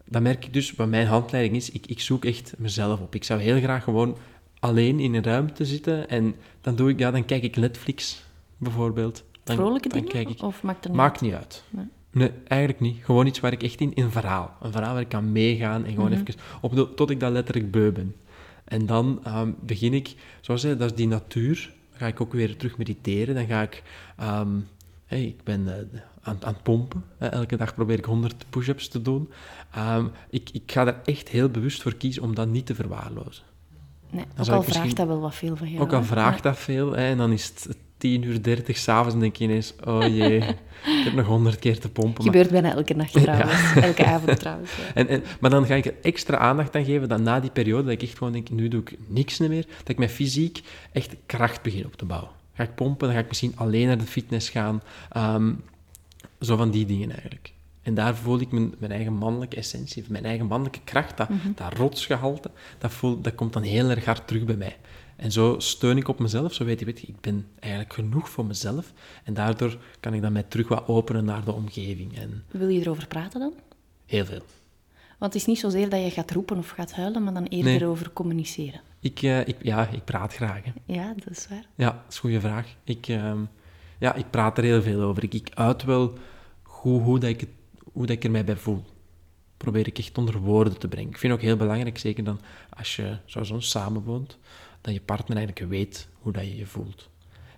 dan 0.09 0.21
merk 0.23 0.45
ik 0.45 0.53
dus, 0.53 0.71
wat 0.71 0.87
mijn 0.87 1.07
handleiding 1.07 1.55
is, 1.55 1.69
ik, 1.69 1.87
ik 1.87 1.99
zoek 1.99 2.25
echt 2.25 2.53
mezelf 2.57 2.99
op. 2.99 3.15
Ik 3.15 3.23
zou 3.23 3.41
heel 3.41 3.59
graag 3.59 3.83
gewoon 3.83 4.17
alleen 4.59 4.99
in 4.99 5.13
een 5.13 5.23
ruimte 5.23 5.65
zitten 5.65 6.09
en 6.09 6.35
dan 6.61 6.75
doe 6.75 6.89
ik, 6.89 6.99
ja, 6.99 7.11
dan 7.11 7.25
kijk 7.25 7.43
ik 7.43 7.55
Netflix 7.55 8.23
bijvoorbeeld. 8.57 9.23
Dan, 9.43 9.55
Vrolijke 9.55 9.89
dan 9.89 10.05
dingen? 10.05 10.29
Ik, 10.29 10.41
Of 10.41 10.63
maakt 10.63 10.83
er 10.83 10.89
niet 10.89 10.99
Maakt 10.99 11.21
niet 11.21 11.33
uit. 11.33 11.63
Nee. 11.69 11.85
Nee, 12.11 12.31
eigenlijk 12.47 12.79
niet. 12.81 13.05
Gewoon 13.05 13.27
iets 13.27 13.39
waar 13.39 13.51
ik 13.51 13.63
echt 13.63 13.81
in... 13.81 13.91
Een 13.95 14.11
verhaal. 14.11 14.55
Een 14.61 14.71
verhaal 14.71 14.93
waar 14.93 15.01
ik 15.01 15.09
kan 15.09 15.31
meegaan 15.31 15.85
en 15.85 15.93
gewoon 15.93 16.11
Mhm. 16.11 16.19
even... 16.19 16.41
Op 16.61 16.75
de, 16.75 16.93
tot 16.93 17.09
ik 17.09 17.19
dat 17.19 17.31
letterlijk 17.31 17.71
beu 17.71 17.91
ben. 17.91 18.15
En 18.63 18.85
dan 18.85 19.19
ehm, 19.23 19.51
begin 19.59 19.93
ik... 19.93 20.15
Zoals 20.41 20.61
zei, 20.61 20.77
dat 20.77 20.89
is 20.91 20.97
die 20.97 21.07
natuur. 21.07 21.73
Dan 21.89 21.99
ga 21.99 22.07
ik 22.07 22.21
ook 22.21 22.33
weer 22.33 22.57
terug 22.57 22.77
mediteren. 22.77 23.35
Dan 23.35 23.45
ga 23.45 23.61
ik... 23.61 23.83
ehm, 24.17 24.49
hey, 25.05 25.23
ik 25.23 25.43
ben 25.43 25.67
eh, 25.77 25.99
aan, 26.27 26.37
aan 26.41 26.53
het 26.53 26.63
pompen. 26.63 27.03
elke 27.17 27.57
dag 27.57 27.73
probeer 27.75 27.97
ik 27.97 28.05
100 28.05 28.45
push-ups 28.49 28.87
te 28.87 29.01
doen. 29.01 29.29
Ehm, 29.73 30.05
ik, 30.29 30.49
ik 30.51 30.71
ga 30.71 30.87
er 30.87 30.99
echt 31.05 31.29
heel 31.29 31.49
bewust 31.49 31.81
voor 31.81 31.95
kiezen 31.95 32.23
om 32.23 32.35
dat 32.35 32.47
niet 32.47 32.65
te 32.65 32.75
verwaarlozen. 32.75 33.43
Nee, 34.09 34.25
Dan 34.35 34.45
ook 34.45 34.51
al 34.51 34.57
misschien- 34.57 34.73
vraagt 34.81 34.95
dat 34.95 35.07
wel 35.07 35.19
wat 35.19 35.35
veel 35.35 35.55
van 35.55 35.69
jou. 35.69 35.81
Ook 35.83 35.93
al 35.93 36.03
vraagt 36.03 36.43
dat 36.43 36.57
veel, 36.57 36.91
hè, 36.91 37.07
en 37.09 37.17
dan 37.17 37.31
is 37.31 37.45
het 37.47 37.77
10 37.97 38.23
uur 38.23 38.41
30 38.43 38.77
s'avonds 38.77 39.13
en 39.13 39.19
denk 39.19 39.35
je 39.35 39.43
ineens, 39.43 39.73
oh 39.85 40.01
jee, 40.01 40.37
ik 40.97 41.03
heb 41.03 41.13
nog 41.13 41.25
100 41.25 41.59
keer 41.59 41.79
te 41.79 41.89
pompen. 41.89 42.23
maar- 42.25 42.33
Gebeurt 42.33 42.49
bijna 42.51 42.71
elke 42.75 42.93
nacht 42.93 43.11
trouwens. 43.23 43.75
Elke 43.75 44.05
avond 44.05 44.39
trouwens. 44.39 44.71
Ja. 44.77 44.93
En, 44.93 45.07
en, 45.07 45.23
maar 45.39 45.49
dan 45.49 45.65
ga 45.65 45.75
ik 45.75 45.85
er 45.85 45.93
extra 46.01 46.37
aandacht 46.37 46.75
aan 46.75 46.85
geven 46.85 47.09
dat 47.09 47.19
na 47.19 47.39
die 47.39 47.49
periode, 47.51 47.83
dat 47.83 47.91
ik 47.91 48.01
echt 48.01 48.17
gewoon 48.17 48.33
denk, 48.33 48.49
nu 48.49 48.67
doe 48.67 48.81
ik 48.81 48.97
niks 49.07 49.37
meer, 49.39 49.65
dat 49.77 49.89
ik 49.89 49.97
mijn 49.97 50.09
fysiek 50.09 50.61
echt 50.91 51.15
kracht 51.25 51.61
begin 51.61 51.85
op 51.85 51.95
te 51.95 52.05
bouwen. 52.05 52.29
Ga 52.53 52.63
ik 52.63 52.75
pompen, 52.75 53.07
dan 53.07 53.15
ga 53.15 53.21
ik 53.21 53.27
misschien 53.27 53.53
alleen 53.55 53.87
naar 53.87 53.97
de 53.97 54.03
fitness 54.05 54.49
gaan. 54.49 54.81
Ehm, 55.11 55.51
zo 56.41 56.55
van 56.55 56.71
die 56.71 56.85
dingen 56.85 57.11
eigenlijk. 57.11 57.53
En 57.81 57.93
daar 57.93 58.15
voel 58.15 58.39
ik 58.39 58.51
mijn, 58.51 58.73
mijn 58.77 58.91
eigen 58.91 59.13
mannelijke 59.13 59.55
essentie, 59.55 60.03
mijn 60.09 60.25
eigen 60.25 60.45
mannelijke 60.45 60.79
kracht, 60.83 61.17
dat, 61.17 61.29
dat 61.55 61.73
rotsgehalte, 61.73 62.51
dat, 62.77 62.91
voel, 62.91 63.21
dat 63.21 63.35
komt 63.35 63.53
dan 63.53 63.61
heel 63.63 63.89
erg 63.89 64.05
hard 64.05 64.27
terug 64.27 64.43
bij 64.45 64.55
mij. 64.55 64.77
En 65.15 65.31
zo 65.31 65.55
steun 65.59 65.97
ik 65.97 66.07
op 66.07 66.19
mezelf, 66.19 66.53
zo 66.53 66.65
weet 66.65 66.79
je, 66.79 66.85
weet 66.85 66.99
je, 66.99 67.07
ik 67.07 67.21
ben 67.21 67.47
eigenlijk 67.59 67.93
genoeg 67.93 68.29
voor 68.29 68.45
mezelf. 68.45 68.93
En 69.23 69.33
daardoor 69.33 69.77
kan 69.99 70.13
ik 70.13 70.21
dan 70.21 70.31
mij 70.31 70.43
terug 70.43 70.67
wat 70.67 70.87
openen 70.87 71.25
naar 71.25 71.43
de 71.45 71.51
omgeving. 71.53 72.17
En 72.17 72.43
Wil 72.51 72.67
je 72.67 72.79
erover 72.79 73.07
praten 73.07 73.39
dan? 73.39 73.53
heel 74.05 74.25
veel. 74.25 74.41
Want 75.17 75.33
het 75.33 75.41
is 75.41 75.47
niet 75.47 75.59
zozeer 75.59 75.89
dat 75.89 76.03
je 76.03 76.09
gaat 76.11 76.31
roepen 76.31 76.57
of 76.57 76.69
gaat 76.69 76.93
huilen, 76.93 77.23
maar 77.23 77.33
dan 77.33 77.43
eerder 77.45 77.71
Nee. 77.71 77.85
over 77.85 78.11
communiceren. 78.13 78.81
Ik, 78.99 79.21
eh, 79.21 79.47
ik, 79.47 79.55
ja, 79.61 79.87
ik 79.87 80.03
praat 80.03 80.33
graag. 80.33 80.61
Hè. 80.63 80.71
Ja, 80.85 81.13
dat 81.15 81.29
is 81.37 81.47
waar. 81.49 81.65
Ja, 81.75 81.85
dat 81.91 82.01
is 82.09 82.15
een 82.15 82.21
goede 82.21 82.39
vraag. 82.39 82.75
Ik, 82.83 83.07
ehm, 83.07 83.39
ja, 83.97 84.13
ik 84.13 84.29
praat 84.29 84.57
er 84.57 84.63
heel 84.63 84.81
veel 84.81 85.01
over. 85.01 85.23
Ik, 85.23 85.33
ik 85.33 85.49
uit 85.53 85.83
wel 85.83 86.13
hoe, 86.63 87.01
hoe, 87.01 87.19
dat 87.19 87.29
ik 87.29 87.39
het, 87.39 87.49
hoe 87.93 88.05
dat 88.05 88.15
ik 88.15 88.23
er 88.23 88.31
mij 88.31 88.43
bij 88.43 88.57
voel. 88.57 88.83
Probeer 89.57 89.87
ik 89.87 89.97
echt 89.97 90.17
onder 90.17 90.37
woorden 90.37 90.79
te 90.79 90.87
brengen. 90.87 91.09
Ik 91.09 91.17
vind 91.17 91.33
ook 91.33 91.41
heel 91.41 91.57
belangrijk, 91.57 91.97
zeker 91.97 92.23
dan 92.23 92.39
als 92.69 92.95
je 92.95 93.17
zoals 93.25 93.51
ons 93.51 93.69
samenwoont, 93.69 94.37
dat 94.81 94.93
je 94.93 95.01
partner 95.01 95.37
eigenlijk 95.37 95.69
weet 95.69 96.09
hoe 96.19 96.31
dat 96.31 96.43
je 96.43 96.57
je 96.57 96.65
voelt. 96.65 97.09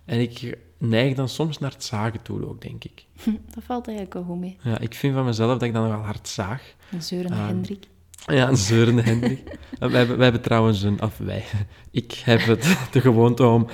En 0.04 0.20
ik 0.20 0.58
neig 0.78 1.14
dan 1.14 1.28
soms 1.28 1.58
naar 1.58 1.70
het 1.70 1.84
zagen 1.84 2.22
toe 2.22 2.48
ook, 2.48 2.62
denk 2.62 2.84
ik. 2.84 3.04
Dat 3.54 3.64
valt 3.64 3.86
eigenlijk 3.86 4.14
wel 4.14 4.24
goed 4.24 4.40
mee. 4.40 4.56
Ja, 4.62 4.78
ik 4.78 4.94
vind 4.94 5.14
van 5.14 5.24
mezelf 5.24 5.52
dat 5.52 5.62
ik 5.62 5.72
dan 5.72 5.82
nogal 5.82 6.04
hard 6.04 6.28
zaag. 6.28 6.74
Een 6.92 7.02
zeurende 7.02 7.36
Ah. 7.36 7.46
Hendrik. 7.46 7.86
Ja, 8.26 8.48
een 8.48 8.56
zeurende 8.56 9.02
Hendrik. 9.02 9.42
Wij, 9.78 9.90
hebben, 9.90 10.16
wij 10.16 10.24
hebben 10.24 10.42
trouwens 10.42 10.82
een... 10.82 11.02
Of 11.02 11.18
wij. 11.18 11.44
Ik 11.90 12.12
heb 12.12 12.40
het, 12.40 12.76
de 12.90 13.00
gewoonte 13.00 13.46
om 13.46 13.66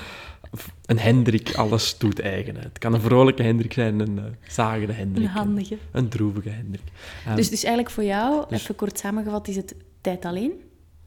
een 0.86 0.98
Hendrik 0.98 1.54
alles 1.54 1.96
toe 1.96 2.12
te 2.12 2.22
eigenen. 2.22 2.62
Het 2.62 2.78
kan 2.78 2.94
een 2.94 3.00
vrolijke 3.00 3.42
Hendrik 3.42 3.72
zijn, 3.72 4.00
een 4.00 4.16
uh, 4.16 4.24
zagende 4.48 4.92
Hendrik. 4.92 5.24
Een 5.24 5.30
handige. 5.32 5.76
Een 5.90 6.08
droevige 6.08 6.48
Hendrik. 6.48 6.82
Um, 7.28 7.36
Dus, 7.36 7.50
dus 7.50 7.64
eigenlijk 7.64 7.94
voor 7.94 8.04
jou, 8.04 8.44
dus- 8.48 8.62
even 8.62 8.74
kort 8.74 8.98
samengevat, 8.98 9.48
is 9.48 9.56
het 9.56 9.74
tijd 10.00 10.24
alleen 10.24 10.52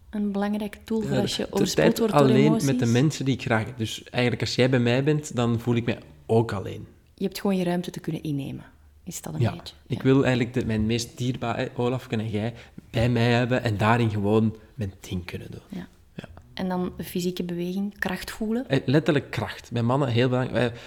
een 0.09 0.31
belangrijke 0.31 0.77
tool 0.83 1.01
voor 1.01 1.13
ja, 1.13 1.21
als 1.21 1.35
je 1.35 1.47
overspoeld 1.49 1.97
wordt 1.97 2.13
door 2.13 2.21
alleen 2.21 2.45
emoties? 2.45 2.65
met 2.65 2.79
de 2.79 2.85
mensen 2.85 3.25
die 3.25 3.33
ik 3.33 3.41
graag 3.41 3.65
heb. 3.65 3.77
Dus 3.77 4.03
eigenlijk 4.03 4.41
als 4.41 4.55
jij 4.55 4.69
bij 4.69 4.79
mij 4.79 5.03
bent, 5.03 5.35
dan 5.35 5.59
voel 5.59 5.75
ik 5.75 5.85
mij 5.85 5.99
ook 6.25 6.51
alleen. 6.51 6.87
Je 7.13 7.23
hebt 7.23 7.39
gewoon 7.39 7.57
je 7.57 7.63
ruimte 7.63 7.91
te 7.91 7.99
kunnen 7.99 8.23
innemen. 8.23 8.63
Is 9.03 9.21
dat 9.21 9.33
een 9.33 9.39
Ja, 9.39 9.51
beetje? 9.51 9.73
ik 9.87 10.01
wil 10.01 10.21
eigenlijk 10.25 10.53
de, 10.53 10.65
mijn 10.65 10.85
meest 10.85 11.17
dierbare, 11.17 11.69
Olaf 11.75 12.07
en 12.07 12.29
jij, 12.29 12.53
bij 12.89 13.09
mij 13.09 13.31
hebben 13.31 13.63
en 13.63 13.77
daarin 13.77 14.09
gewoon 14.09 14.55
mijn 14.73 14.93
ding 14.99 15.25
kunnen 15.25 15.51
doen. 15.51 15.61
Ja. 15.69 15.87
En 16.59 16.69
dan 16.69 16.93
fysieke 17.03 17.43
beweging, 17.43 17.99
kracht 17.99 18.31
voelen. 18.31 18.69
Eh, 18.69 18.79
Letterlijk 18.85 19.31
kracht. 19.31 19.71
Bij 19.71 19.81
mannen 19.81 20.07
heel 20.09 20.29
belangrijk. 20.29 20.79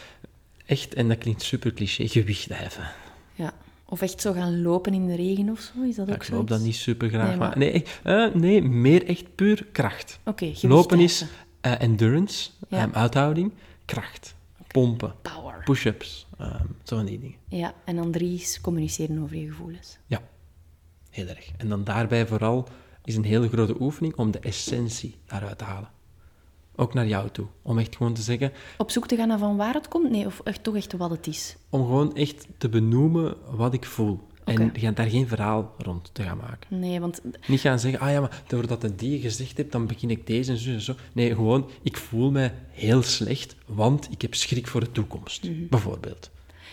Echt, 0.67 0.95
en 0.95 1.09
dat 1.09 1.19
klinkt 1.19 1.43
super 1.43 1.73
cliché, 1.73 2.09
gewicht 2.09 2.49
heffen. 2.49 2.91
Ja. 3.35 3.53
Of 3.85 4.03
echt 4.03 4.21
zo 4.21 4.33
gaan 4.33 4.63
lopen 4.63 4.95
in 4.95 5.07
de 5.07 5.15
regen 5.17 5.49
of 5.51 5.61
zo, 5.61 5.83
is 5.83 5.97
dat 5.97 6.07
Ja, 6.07 6.13
ook 6.13 6.19
ik 6.21 6.25
zo? 6.27 6.35
loop 6.35 6.49
dat 6.49 6.61
niet 6.61 6.75
super 6.75 7.09
graag, 7.09 7.29
Nee, 7.29 7.37
maar... 7.37 7.49
maar- 7.49 7.59
Nee, 7.59 7.85
eh, 8.03 8.35
nee, 8.35 8.63
meer 8.63 9.07
echt 9.07 9.35
puur 9.35 9.67
kracht. 9.73 10.19
Oké, 10.25 10.53
Lopen 10.63 11.01
is 11.01 11.25
eh, 11.61 11.81
endurance, 11.81 12.51
Ja. 12.69 12.79
ehm, 12.79 12.91
uithouding, 12.93 13.53
kracht, 13.85 14.35
pompen, 14.67 15.15
Power. 15.23 15.63
push-ups, 15.65 16.27
ehm, 16.39 16.65
zo 16.83 16.97
van 16.97 17.05
die 17.07 17.21
dingen. 17.21 17.37
Ja, 17.49 17.75
en 17.85 17.97
dan 17.97 18.11
drie 18.11 18.35
is 18.35 18.61
communiceren 18.61 19.23
over 19.23 19.37
je 19.37 19.47
gevoelens. 19.47 19.99
Ja, 20.07 20.21
heel 21.11 21.27
erg. 21.27 21.51
En 21.57 21.69
dan 21.69 21.85
daarbij 21.85 22.27
vooral 22.27 22.69
is 23.05 23.17
een 23.17 23.25
hele 23.25 23.49
grote 23.49 23.81
oefening 23.81 24.17
om 24.17 24.31
de 24.31 24.39
essentie 24.39 25.15
daaruit 25.27 25.59
te 25.59 25.65
halen. 25.65 25.91
Ook 26.77 26.95
naar 26.95 27.07
jou 27.07 27.29
toe. 27.31 27.47
Om 27.63 27.79
echt 27.79 27.97
gewoon 27.97 28.13
te 28.15 28.23
zeggen, 28.23 28.53
Op 28.79 28.91
zoek 28.91 29.07
te 29.07 29.17
gaan 29.17 29.29
naar 29.29 29.39
van 29.39 29.57
waar 29.57 29.75
het 29.75 29.89
komt? 29.89 30.11
Nee, 30.11 30.27
of 30.27 30.41
echt, 30.45 30.63
toch 30.63 30.77
echt 30.77 30.93
wat 30.93 31.11
het 31.11 31.27
is. 31.27 31.57
om 31.69 31.81
gewoon 31.81 32.15
echt 32.17 32.47
te 32.59 32.69
benoemen 32.69 33.37
wat 33.51 33.75
ik 33.75 33.85
voel. 33.85 34.21
En 34.45 34.63
Oké. 34.69 34.81
ga 34.81 34.91
daar 34.91 35.07
geen 35.07 35.29
verhaal 35.29 35.75
rond 35.79 36.11
te 36.13 36.23
gaan 36.23 36.37
maken. 36.37 36.79
Nee, 36.79 37.01
want 37.01 37.21
Niet 37.47 37.61
gaan 37.61 37.79
zeggen, 37.79 38.01
ah 38.01 38.11
ja, 38.11 38.21
maar 38.21 38.43
doordat 38.47 38.83
het 38.83 38.99
die 38.99 39.21
gezegd 39.21 39.57
hebt, 39.57 39.73
dan 39.73 39.87
begin 39.87 40.11
ik 40.11 40.27
deze 40.27 40.51
en 40.53 40.59
zo 40.59 40.71
en 40.71 40.81
zo. 40.81 40.95
Nee, 41.13 41.35
gewoon, 41.35 41.69
ik 41.83 41.97
voel 41.97 42.31
me 42.31 42.51
heel 42.71 43.03
slecht, 43.03 43.57
want 43.67 44.09
ik 44.11 44.23
heb 44.23 44.35
schrik 44.35 44.67
voor 44.67 44.81
de 44.81 44.93
toekomst, 44.93 45.45
Mhm. 45.45 45.67
bijvoorbeeld. 45.71 46.31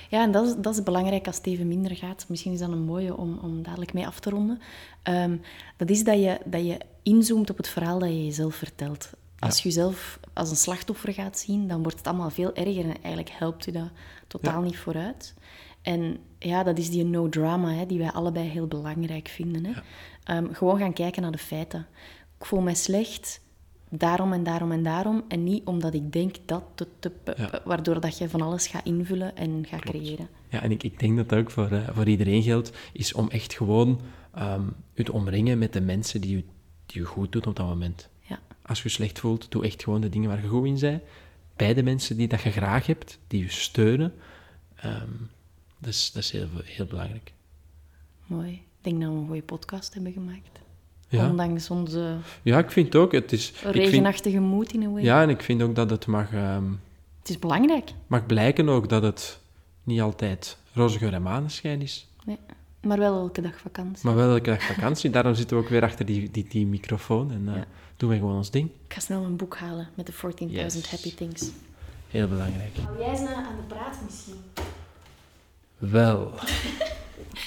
Ja, 0.09 0.23
en 0.23 0.31
dat 0.31 0.45
is, 0.45 0.55
dat 0.57 0.73
is 0.73 0.83
belangrijk 0.83 1.27
als 1.27 1.37
het 1.37 1.45
even 1.45 1.67
minder 1.67 1.95
gaat. 1.95 2.25
Misschien 2.27 2.53
is 2.53 2.59
dat 2.59 2.69
een 2.69 2.83
mooie 2.83 3.17
om, 3.17 3.39
om 3.41 3.63
dadelijk 3.63 3.93
mee 3.93 4.07
af 4.07 4.19
te 4.19 4.29
ronden. 4.29 4.61
Ehm, 5.03 5.37
dat 5.77 5.89
is 5.89 6.03
dat 6.03 6.19
je, 6.19 6.39
dat 6.45 6.65
je 6.65 6.77
inzoomt 7.03 7.49
op 7.49 7.57
het 7.57 7.67
verhaal 7.67 7.99
dat 7.99 8.09
je 8.09 8.25
jezelf 8.25 8.55
vertelt. 8.55 9.09
Als 9.39 9.57
je 9.57 9.63
jezelf 9.63 10.19
als 10.33 10.49
een 10.49 10.55
slachtoffer 10.55 11.13
gaat 11.13 11.39
zien, 11.39 11.67
dan 11.67 11.81
wordt 11.81 11.97
het 11.97 12.07
allemaal 12.07 12.29
veel 12.29 12.55
erger 12.55 12.83
en 12.83 13.01
eigenlijk 13.01 13.29
helpt 13.29 13.65
je 13.65 13.71
dat 13.71 13.89
totaal 14.27 14.61
niet 14.61 14.77
vooruit. 14.77 15.33
En 15.81 16.17
ja, 16.39 16.63
dat 16.63 16.77
is 16.77 16.89
die 16.89 17.05
no 17.05 17.29
drama 17.29 17.73
hè, 17.73 17.85
die 17.85 17.99
wij 17.99 18.11
allebei 18.11 18.47
heel 18.47 18.67
belangrijk 18.67 19.27
vinden. 19.27 19.65
Hè. 19.65 19.71
Ehm, 20.23 20.53
gewoon 20.53 20.77
gaan 20.77 20.93
kijken 20.93 21.21
naar 21.21 21.31
de 21.31 21.37
feiten. 21.37 21.87
Ik 22.39 22.45
voel 22.45 22.61
me 22.61 22.75
slecht, 22.75 23.41
daarom 23.89 24.33
en 24.33 24.43
daarom 24.43 24.71
en 24.71 24.83
daarom. 24.83 25.23
En 25.27 25.43
niet 25.43 25.65
omdat 25.65 25.93
ik 25.93 26.11
denk 26.11 26.35
dat, 26.45 26.63
te- 26.99 27.11
Ja. 27.37 27.61
waardoor 27.65 28.01
dat 28.01 28.17
je 28.17 28.29
van 28.29 28.41
alles 28.41 28.67
gaat 28.67 28.85
invullen 28.85 29.35
en 29.35 29.65
gaat 29.67 29.81
creëren. 29.81 30.27
Ja, 30.49 30.61
en 30.61 30.71
ik, 30.71 30.83
ik 30.83 30.99
denk 30.99 31.17
dat 31.17 31.29
dat 31.29 31.39
ook 31.39 31.51
voor, 31.51 31.71
eh, 31.71 31.87
voor 31.91 32.07
iedereen 32.07 32.43
geldt, 32.43 32.77
is 32.93 33.13
om 33.13 33.29
echt 33.29 33.53
gewoon 33.53 33.99
ehm 34.33 34.61
je 34.93 35.03
te 35.03 35.13
omringen 35.13 35.57
met 35.57 35.73
de 35.73 35.81
mensen 35.81 36.21
die 36.21 36.35
je, 36.35 36.43
die 36.85 37.01
je 37.01 37.05
goed 37.07 37.31
doen 37.31 37.45
op 37.45 37.55
dat 37.55 37.67
moment. 37.67 38.09
Ja. 38.21 38.39
Als 38.61 38.77
je 38.77 38.83
je 38.87 38.93
slecht 38.93 39.19
voelt, 39.19 39.51
doe 39.51 39.63
echt 39.65 39.83
gewoon 39.83 40.01
de 40.01 40.09
dingen 40.09 40.29
waar 40.29 40.41
je 40.41 40.47
goed 40.47 40.65
in 40.65 40.79
bent. 40.79 41.01
Bij 41.55 41.73
de 41.73 41.83
mensen 41.83 42.17
die 42.17 42.27
dat 42.27 42.41
je 42.41 42.51
graag 42.51 42.85
hebt, 42.85 43.19
die 43.27 43.41
je 43.43 43.49
steunen. 43.49 44.13
Ehm, 44.75 45.09
dat 45.79 45.89
is, 45.89 46.11
dat 46.11 46.23
is 46.23 46.31
heel, 46.31 46.47
heel 46.63 46.85
belangrijk. 46.85 47.33
Mooi. 48.25 48.51
Ik 48.51 48.61
denk 48.81 49.01
dat 49.01 49.09
we 49.11 49.15
een 49.17 49.25
goede 49.25 49.41
podcast 49.41 49.93
hebben 49.93 50.11
gemaakt. 50.11 50.59
Ja. 51.09 51.29
Ondanks 51.29 51.69
onze 51.69 52.15
Ja, 52.41 52.57
ik 52.57 52.71
vind 52.71 52.95
ook, 52.95 53.11
het 53.11 53.31
is... 53.31 53.49
ik 53.49 53.55
vind, 53.57 53.75
regenachtige 53.75 54.39
moed 54.39 54.73
in 54.73 54.83
een 54.83 54.91
way. 54.91 55.03
ja, 55.03 55.21
en 55.21 55.29
ik 55.29 55.41
vind 55.41 55.61
ook 55.61 55.75
dat 55.75 55.89
het 55.89 56.05
mag, 56.07 56.31
ehm, 56.33 56.63
Het 57.19 57.29
is 57.29 57.39
belangrijk. 57.39 57.91
mag 58.07 58.25
blijken 58.25 58.69
ook 58.69 58.89
dat 58.89 59.03
het 59.03 59.39
niet 59.83 60.01
altijd 60.01 60.57
roze 60.73 60.97
geur 60.97 61.13
en 61.13 61.21
maneschijn 61.21 61.81
is. 61.81 62.07
Nee. 62.25 62.37
Maar 62.81 62.97
wel 62.97 63.15
elke 63.19 63.41
dag 63.41 63.57
vakantie. 63.59 64.05
Maar 64.05 64.15
wel 64.15 64.29
elke 64.33 64.49
dag 64.49 64.63
vakantie. 64.63 65.09
Daarom 65.09 65.33
zitten 65.35 65.57
we 65.57 65.63
ook 65.63 65.69
weer 65.69 65.83
achter 65.83 66.05
die, 66.05 66.31
die, 66.31 66.45
die 66.49 66.65
microfoon 66.65 67.31
en 67.31 67.43
eh, 67.47 67.55
Ja. 67.55 67.65
doen 67.97 68.09
we 68.09 68.15
gewoon 68.15 68.35
ons 68.35 68.51
ding. 68.51 68.69
Ik 68.87 68.93
ga 68.93 68.99
snel 68.99 69.23
een 69.23 69.35
boek 69.35 69.57
halen 69.57 69.87
met 69.95 70.05
de 70.05 70.13
14.000 70.13 70.19
Yes. 70.47 70.89
happy 70.91 71.15
things. 71.15 71.49
Heel 72.09 72.27
belangrijk. 72.27 72.77
Hou 72.85 72.99
jij 72.99 73.09
eens 73.09 73.19
aan 73.19 73.55
de 73.57 73.75
praat 73.75 73.97
misschien? 74.05 74.35
Wel. 75.77 76.31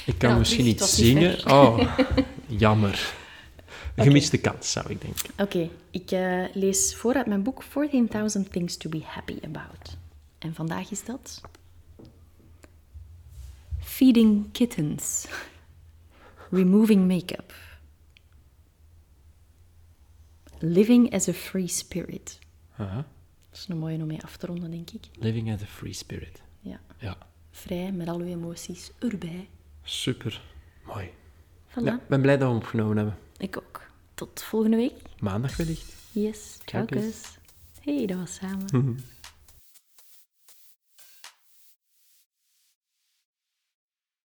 Ik 0.07 0.19
kan 0.19 0.31
Ja, 0.31 0.37
misschien 0.39 0.65
niet 0.65 0.81
zingen. 0.83 1.51
Oh, 1.51 1.79
Jammer. 2.47 3.13
Een 3.95 4.05
gemiste 4.05 4.39
kans, 4.41 4.73
zou 4.73 4.91
ik 4.91 5.01
denken. 5.01 5.31
Oké, 5.39 5.69
ik 5.91 6.11
eh, 6.11 6.45
lees 6.55 6.95
voor 6.97 7.15
uit 7.15 7.27
mijn 7.27 7.43
boek 7.43 7.65
14.000 7.65 8.51
Things 8.51 8.77
to 8.77 8.89
be 8.91 9.01
Happy 9.05 9.39
About. 9.45 9.97
En 10.39 10.55
vandaag 10.55 10.91
is 10.91 11.05
dat... 11.05 11.41
Feeding 13.81 14.53
kittens. 14.53 15.27
Removing 16.51 17.07
make-up. 17.09 17.55
Living 20.59 21.13
as 21.15 21.29
a 21.29 21.33
free 21.33 21.67
spirit. 21.69 22.39
Aha. 22.77 22.97
Dat 23.51 23.61
is 23.61 23.67
een 23.69 23.79
mooie 23.79 23.97
om 24.01 24.07
mee 24.07 24.23
af 24.23 24.37
te 24.37 24.47
ronden, 24.47 24.71
denk 24.71 24.91
ik. 24.91 25.05
Living 25.19 25.53
as 25.53 25.63
a 25.63 25.67
free 25.67 25.93
spirit. 25.93 26.43
Ja. 26.61 26.81
Ja, 26.99 27.17
Vrij, 27.51 27.93
met 27.93 28.09
al 28.09 28.19
uw 28.19 28.27
emoties 28.27 28.91
erbij. 28.99 29.49
super. 29.83 30.43
Mooi. 30.87 31.11
Voilà. 31.71 31.85
Ja, 31.85 31.95
ik 31.95 32.09
ben 32.09 32.21
blij 32.21 32.37
dat 32.37 32.47
we 32.47 32.55
hem 32.55 32.63
opgenomen 32.63 32.97
hebben. 32.97 33.17
Ik 33.43 33.57
ook. 33.57 33.81
Tot 34.15 34.43
volgende 34.43 34.77
week. 34.77 34.95
Maandag 35.21 35.57
wellicht. 35.57 35.93
Yes. 36.13 36.59
Ciao. 36.65 36.87
Hey, 37.81 38.07
dat 38.07 38.19
was 38.19 38.35
samen. 38.35 39.05